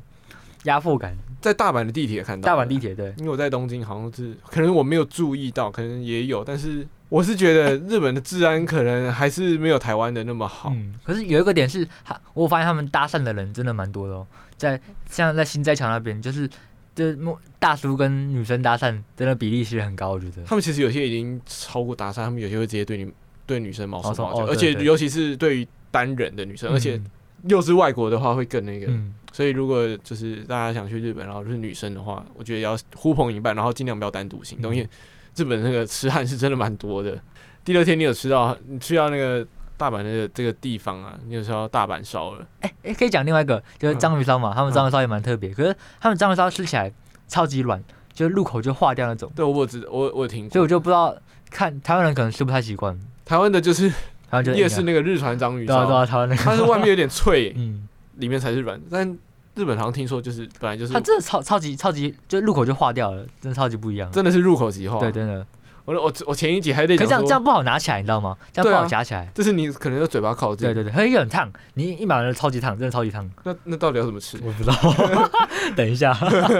[0.64, 1.16] 压迫感。
[1.40, 10.72] 在大阪的地铁看到，大阪地铁对，因为我在东京，好像是可能我没有注意到，可能也有，但是我是觉得日本的治安可能还是没有台湾的那么好。
[10.74, 11.88] 嗯，可是有一个点是，
[12.34, 14.28] 我发现他们搭讪的人真的蛮多的哦，
[14.58, 14.80] 在
[15.10, 16.50] 像在新斋桥那边，就是
[16.96, 17.18] 就是
[17.60, 20.44] 大叔跟女生搭讪，真的比例是很高，我觉得。
[20.46, 23.12] 他们其实有些已经超过搭讪，他们有些会直接对你
[23.46, 27.00] 对女生毛手毛脚，哦，而且尤其是对于单人的女生，嗯，而且
[27.48, 28.88] 又是外国的话会更那个。
[28.88, 34.90] 嗯所以，如果就是大家想去日本，然后就是女生的话，我觉得要呼朋引伴，然后尽量不要单独行动，因为
[35.36, 37.18] 日本那个痴汉是真的蛮多的。
[37.64, 42.46] 第二天你有吃到，你去到那个大阪那个这个地方啊，你有吃到大阪烧了。
[42.62, 46.92] 哎、欸、哎、欸，可以讲另外一个，就是章鱼烧嘛，他们章鱼烧也蛮特别，可是他们章鱼烧吃起来
[47.28, 47.84] 超级软，
[48.14, 49.32] 就是入口就化掉那种。
[49.36, 51.16] 对，我我知我我有听过，所以我就不知道，
[51.50, 52.98] 看台湾人可能吃不太习惯。
[53.26, 53.96] 台湾的就是，台
[54.38, 59.18] 湾就夜市那个日传章鱼烧，对啊对啊，台湾那个，它是外面有点脆， 嗯，里面才是软，但。
[59.56, 64.12] 日本好像听说就是本来就是，它真的超超级超级，就入口就化掉了，真的超级不一样。
[64.12, 65.00] 真的是入口即化。
[65.00, 65.46] 对，真的。
[65.86, 68.36] 我我我前一集还在讲，可这样这样不好拿起来，你知道吗？
[68.52, 69.30] 这样不好夹起来。
[69.36, 70.68] 就、啊、是你可能要嘴巴靠近。
[70.68, 73.30] 对对对，它又很烫，你一买完了超级烫，真的超级烫。
[73.44, 74.40] 那那到底要怎么吃？
[74.44, 74.76] 我不知道。
[75.78, 76.12] 等一下，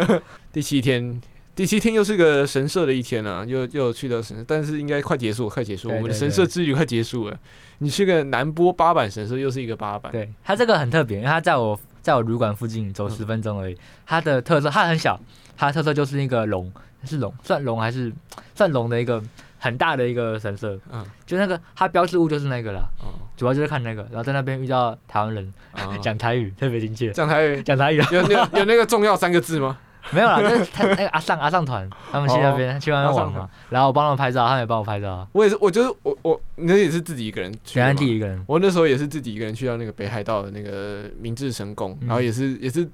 [0.54, 1.20] 第七天，
[1.56, 7.36] 第七天又是个神社的一天啊，又又去到神社，但是应该快结束，快结束，我们的神社之旅快结束了。
[7.80, 10.12] 你去个南波八坂神社，又是一个八坂。
[10.12, 11.78] 对，它这个很特别，因为它在我。
[12.06, 13.78] 在我旅馆附近走十分钟而已，嗯。
[14.06, 15.20] 它的特色，它很小，
[15.58, 16.72] 它的特色就是那个龙，
[17.04, 18.14] 是龙，算龙还是
[18.54, 19.20] 算龙的一个
[19.58, 20.80] 很大的一个神社。
[20.92, 22.82] 嗯，就那个它标志物就是那个啦。
[23.00, 25.52] 哦，主要就是看那个，然后在那边遇到台湾人，
[26.00, 27.10] 讲、嗯、台语特别亲切。
[27.10, 27.98] 讲台语，讲台语。
[28.12, 29.76] 有有有那个重要三个字吗？
[30.12, 35.28] 没有啦，就是他那个阿尚阿尚团，他们去那边、哦、去那边玩嘛，然后我帮他们拍照，他们也帮我拍照。
[35.32, 38.44] 我也是，我就是我我那也是自己一个人去，自己一个人。
[38.48, 42.88] 我那时候也是自己一个人去到那个北海道的那个明治神宫、嗯，然后也是也是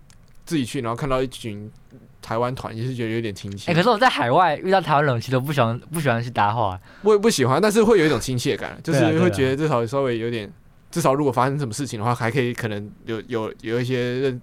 [0.46, 1.70] 自己去，然后看到一群
[2.22, 3.70] 台湾团，也是觉得有点亲切。
[3.70, 6.80] 哎、欸，可是我在海外遇到台湾人，其实都不喜欢不喜欢去搭话。
[7.02, 10.50] 我也不喜欢，但是会有一种亲切感，就是会觉得至少稍微有点，
[10.90, 14.42] 至少如果发生什么事情的话，还可以可能有有有一些认。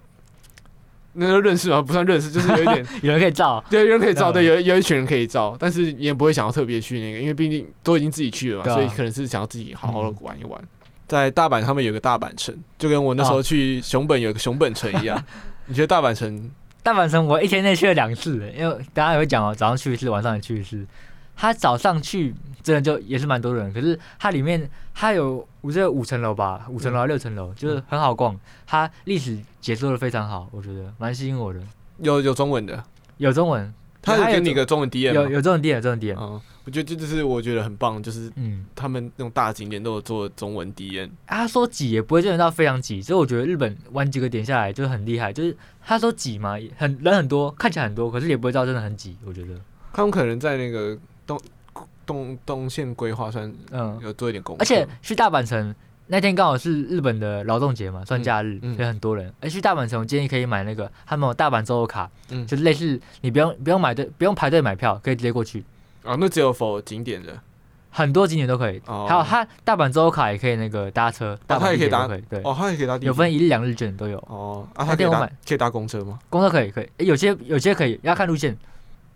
[1.19, 1.83] 那个认识吗？
[1.83, 10.61] 不算认识，就是有一点 有人可以照，对，有人可以照，对，有有一群人可以照，但是你也不会想要特别去那个，因为毕竟都已经自己去了嘛，所以可能是想要自己好好的玩一玩。
[10.61, 10.69] 嗯、
[11.07, 15.23] 在大阪，他们有个大阪城，就跟我那时候去熊本有个熊本城一样。
[15.67, 16.51] 你觉得大阪城？
[16.83, 20.87] 大阪城我一天内去了两次，因为大家也会讲哦，早上去一次，晚上也去一次。
[21.41, 22.35] 他早上去
[22.65, 28.39] 真的就也是蛮多人，可是它里面它有我记得五层楼吧，五层楼六层楼，就是很好逛。
[28.67, 31.61] 它历史解说的非常好，我觉得蛮吸引我的。
[31.99, 32.83] 有有中文的，
[33.19, 33.73] 有中文。
[34.03, 36.17] 他有给你个中文 DM 有有中文 DM，有中文 DM。
[36.19, 41.11] 嗯，我觉得这就是我觉得很棒，就是嗯，他们那种大景点都有做中文 DM。
[41.27, 45.33] 他说挤也不会真的到非常挤，所以我觉得日本玩几个点下来就是很厉害。
[45.33, 49.17] 就是他说挤嘛，很人很多，看起来很多，可是也不会到真的很挤。
[49.25, 49.55] 我觉得
[49.93, 50.99] 他们可能在那个。
[51.29, 51.41] 东
[52.05, 55.73] 东东线规划算嗯有做一点功课，而且去大阪城
[56.07, 59.31] 那天刚好是日本的劳动节嘛，算假日，嗯嗯、所以很多人。
[59.43, 65.63] 而去大阪城，我建议可以买那个他们有大阪周游卡，嗯，就是类似你不用不用买队不用排队买票，可以直接过去。
[66.03, 67.39] 啊，那只有 for 景点的，
[67.91, 68.81] 很多景点都可以。
[68.87, 74.17] 哦、还有它大阪周游卡也可以那个搭车，大阪也可以搭，对，哦，他也可以搭，有分一日两日券都有。
[74.29, 76.19] 哦，啊，他可以搭可以搭公车吗？
[76.31, 78.57] 公车可以可以，有些有些可以要看路线。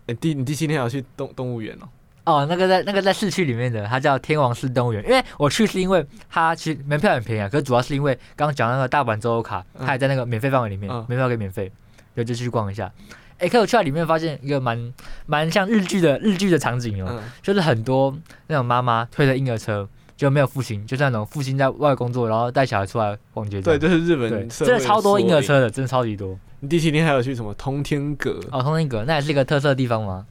[0.01, 1.89] 哎、欸，第你第七天要去动动物园哦。
[2.25, 5.03] 哦，那个在那个在市区里面的，它叫天王寺动物园。
[5.03, 11.71] 因为我去是因为它其实门票很便宜啊，可是主要是因为刚刚讲那个大阪周游卡，它也在那个免费范围里面，门、嗯、票可以免费，
[12.15, 12.91] 所以就去逛一下。
[13.39, 14.93] 哎、欸，可我去到里面发现一个蛮
[15.25, 18.15] 蛮像日剧的日剧的场景哦、就是很多
[18.47, 23.59] 那种妈妈推着婴儿车，就没有父亲，就是那种父亲在外工作，然后带小孩出来逛街。
[23.59, 26.39] 对，就是日本真的超多婴儿车的，真的超级多。
[26.61, 28.39] 你第七天还有去什么通天阁？
[28.49, 30.25] 哦，通天阁那也是一个特色的地方吗？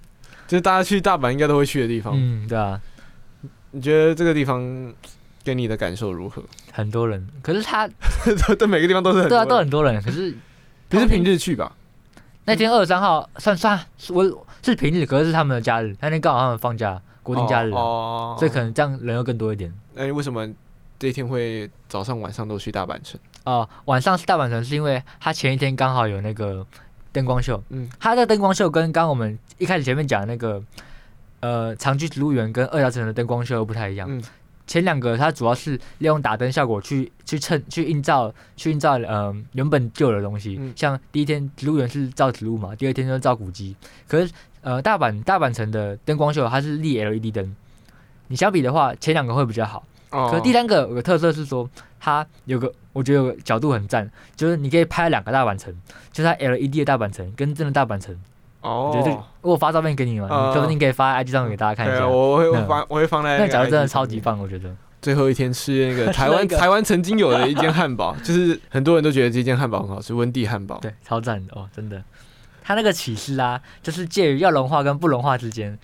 [0.53, 2.13] 就是大家去大阪应该都会去的地方。
[2.15, 2.79] 嗯，对啊。
[3.71, 4.93] 你觉得这个地方
[5.43, 6.43] 给你的感受如何？
[6.71, 7.89] 很多人，可是他
[8.59, 9.39] 对每个地方都是很多人。
[9.39, 10.03] 对啊，都很多人。
[10.03, 10.37] 可是
[10.91, 11.75] 不是平日去吧？
[12.45, 13.81] 那天二十三号算算
[14.11, 15.97] 我是平日，可是是他们的假日。
[16.01, 19.73] 那天刚好他们放假，国定假日哦，所以可能这样人又更多一点。
[19.95, 20.47] 那、欸、为什么
[20.99, 23.19] 这一天会早上晚上都去大阪城？
[23.45, 26.67] 哦，晚上是大阪城，是因为他前一天刚好有那个。
[27.13, 30.63] 灯光秀，嗯，它的灯光秀跟刚刚我们一开始前面讲的那个，
[31.41, 34.09] 呃，长居植物园跟二条城的灯光秀又不太一样。
[34.11, 34.23] 嗯，
[34.67, 43.77] 前两个它主要是利用打灯效果去去衬去映照去映照呃原本旧的东西，嗯、像第一天植物园是照植物嘛，第二天就是照古迹。
[44.09, 44.33] 可是
[44.63, 47.55] 呃大阪大阪城的灯光秀它是立 LED 灯，
[48.29, 49.85] 你相比的话前两个会比较好。
[50.11, 51.69] 哦、可是第三个有个特色是说
[52.05, 55.73] 它有个我觉得有个角度很赞，就是你可以拍两个大阪城，
[56.11, 58.13] 就是它 LED 的大阪城跟真的大阪城。
[58.61, 62.05] 哦，我觉得我发照片给你嘛，呃、你说不定可以发 IG 上给大家看一下。
[62.07, 63.39] 我会放，我会放在。
[63.39, 64.75] 那角度真的超级棒，我觉得。
[65.01, 70.79] 最后一天吃那个 台湾台湾曾经有的一间汉堡，就是很多人都觉得这间汉堡很好吃，温蒂汉堡。
[70.81, 72.03] 对，超赞的哦，真的。
[72.65, 75.77] 它那个起司啊，就是介于要融化跟不融化之间。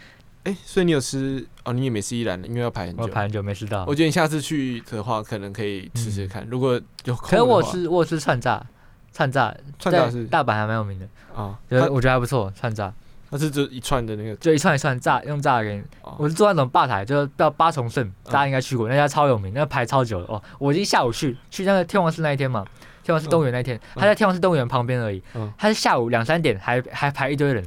[0.44, 1.72] 哎、欸，所以你有吃哦？
[1.72, 3.02] 你也没吃一兰的，因为要排很久。
[3.02, 3.84] 我排很久没吃到。
[3.86, 6.42] 我觉得你下次去的话，可能可以试试看。
[6.44, 8.64] 嗯、如果有空，可是我吃我吃串炸，
[9.12, 12.92] 串炸串炸是大阪还蛮有名的啊，觉得我觉得还不错，串炸。
[13.30, 15.82] 它是就一串的那个，就一串一串炸，用炸的给你。
[16.00, 20.42] 哦、我是做那种吧台，就是叫八重胜，大家应该去过，嗯、那家超有名，那个排超久的哦。
[20.58, 22.64] 我已经下午去去那个天王寺那一天嘛，
[23.02, 25.22] 天王寺动物园那一天，嗯、他在天王寺动物园旁边而已。
[25.34, 27.62] 嗯、他是下午两三点还还排一堆人。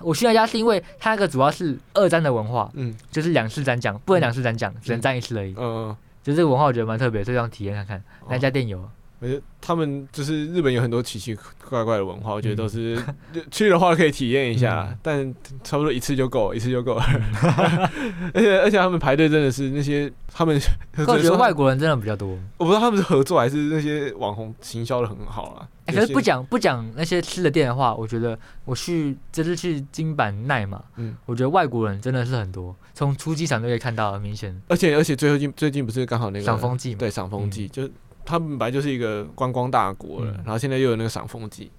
[0.00, 5.52] 我去那家是因为它那个主要是二战的文化，嗯，就是两次斩奖，不能两次斩奖，嗯、只能斩一次而已。
[5.56, 7.98] 嗯嗯，就这个文化我觉得蛮特别，所以想体验看看。
[8.20, 8.88] 哦、那家店有。
[9.22, 11.36] 我觉得他们就是日本有很多奇奇
[11.68, 12.98] 怪怪的文化，我觉得都是
[13.52, 17.04] 去的话可以体验一下，嗯、但差不多一次就够，一次就够了。
[18.32, 20.58] 而且而且他们排队真的是那些他们，
[21.06, 22.30] 我觉得外国人真的比较多。
[22.56, 25.68] 我不知道他们是合作还是那些网红行销的很好啦。
[25.90, 34.60] 欸、可是不讲不讲那些吃的店的话，我觉得我去这次去京阪奈嘛，嗯，我觉得外国人真的是很多，从出机场就可以看到很明显。
[34.68, 36.98] 而且而且最近最近不是刚好那个赏枫季嘛？
[36.98, 37.88] 对，赏枫季就。
[38.22, 41.72] 他们本来就是一个观光大国了，嗯、然后现在又有那个赏枫季。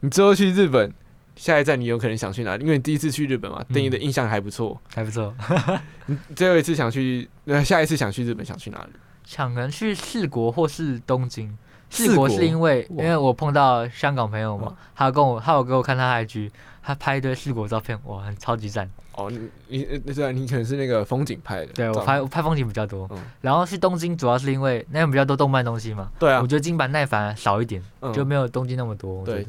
[0.00, 0.90] 你之后去日本，
[1.34, 2.64] 下一站你有可能想去哪里？
[2.64, 5.34] 因为你第一次去日本嘛，对你的印象还不错，还不错。
[6.06, 8.90] 你最后一次想去，那下一次想去日本，想去哪里？
[9.24, 11.54] 想可能去四国或是东京。
[11.90, 16.50] 四国是因为因为我碰到香港朋友嘛，他有跟我，他有给我看他 IG，
[16.82, 18.88] 他拍一堆四国照片，哇，很超级赞。
[19.14, 21.72] 哦，你你那是你可能是那个风景拍的。
[21.72, 23.08] 对，我拍我拍风景比较多。
[23.10, 23.18] 嗯。
[23.40, 26.10] 然后去东京主要是因为那边比较多动漫东西嘛。
[26.18, 26.40] 对啊。
[26.40, 27.82] 我觉得金版耐烦少一点，
[28.12, 29.24] 就没有东京那么多。
[29.24, 29.44] 对。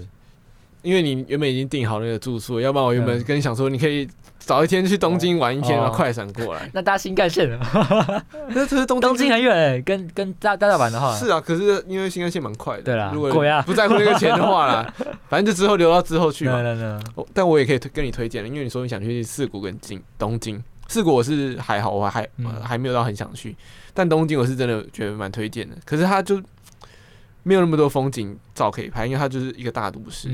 [0.82, 4.08] 因为你原本已经订好那个住宿，要不然我原本跟你想说你可以。
[4.50, 6.68] 早一天去东京玩一天，然后快闪过来。
[6.74, 7.60] 那搭新干线了。
[8.50, 11.16] 那这是东东京很远，跟跟大大阪的话。
[11.16, 12.82] 是啊，可是因为新干线蛮快的。
[12.82, 13.30] 对啦，如果
[13.64, 14.94] 不在乎那个钱的话啦，
[15.30, 17.00] 反正就之后留到之后去嘛。
[17.32, 22.28] 但我也可以跟你推荐，因为你说你想去四国跟京东京，四国我是还好，我还
[22.64, 23.56] 还没有到很想去。
[23.94, 26.42] 但东京我是真的觉得蛮推荐的，可是它就
[27.44, 30.28] 没有那么多风景照可以拍，因为它就是一个大都市。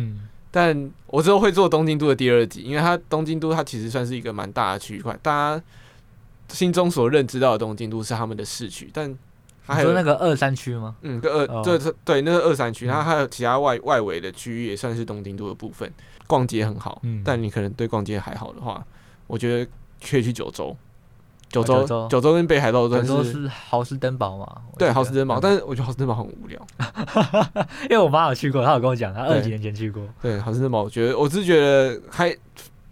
[0.56, 5.62] 但我之后会做东京都的第二集，因为它东京都它其实算是一个蛮大的区块，大家
[6.48, 9.14] 心中所认知到的东京都是他们的市区，但
[9.66, 10.96] 还有说那个二三区吗？
[11.02, 15.92] 嗯，个二对对对，那个二三区，它还有其他外外围的区域也算是东京都的部分，
[16.26, 17.02] 逛街很好。
[17.04, 18.82] 嗯，但你可能对逛街还好的话，
[19.28, 19.70] 我觉得
[20.10, 20.74] 可以去九州。
[21.64, 24.48] 九州，九州跟北海道都是豪斯登堡嘛？
[24.78, 26.60] 对，豪斯登堡，但是我觉得豪斯登堡很无聊，
[27.90, 30.02] 因为我妈有去过，她有跟我讲，她二几年前去过。
[30.22, 32.36] 对，豪斯登堡，我觉得我是觉得还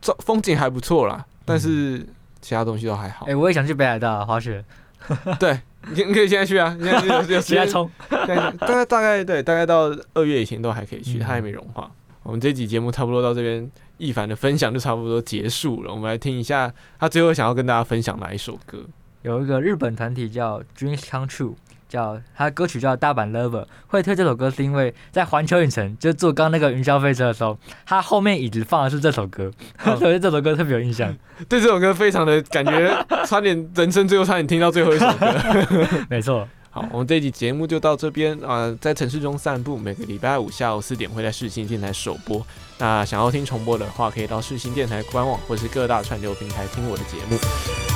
[0.01, 2.05] 风风景还不错啦，但是
[2.41, 3.25] 其他东西都还好。
[3.25, 4.63] 哎，我也想去北海道滑雪。
[5.37, 5.59] 对，
[5.91, 11.91] 你你可以现在去啊， 现在现在冲，大概大概对，大概到二月以前都还可以去，它还没融化。
[12.23, 13.69] 我们这集节目差不多到这边。
[13.97, 18.79] 易凡的分享就差不多结束了，我们来听一下他最后想要跟大家分享哪一首歌。
[19.21, 21.53] 有一个日本团体叫 Dreams Come True，
[21.87, 23.61] 叫他的歌曲叫《大阪 Lover》。
[23.87, 29.49] 会推这首歌是因为在环球影城，就坐刚那个云霄飞车的时候，他后面椅子放的是这首歌，
[29.97, 31.15] 所以、嗯、这首歌特别有印象。
[31.47, 35.27] 对这首歌非常的感觉，差点人生最后差点听到最后一首歌。
[36.09, 36.45] 没错。
[36.73, 42.43] 好，我们这一集节目就到这边啊、在城市中散步，每个礼拜五下午四点会在世新电台首播。
[42.79, 47.37] 那想要听重播的话，可以到世新电台官网或是各大串流平台听我的节目。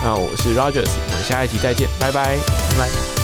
[0.04, 3.17] 那我是 Rogers，我们下一集再见，拜拜，拜拜。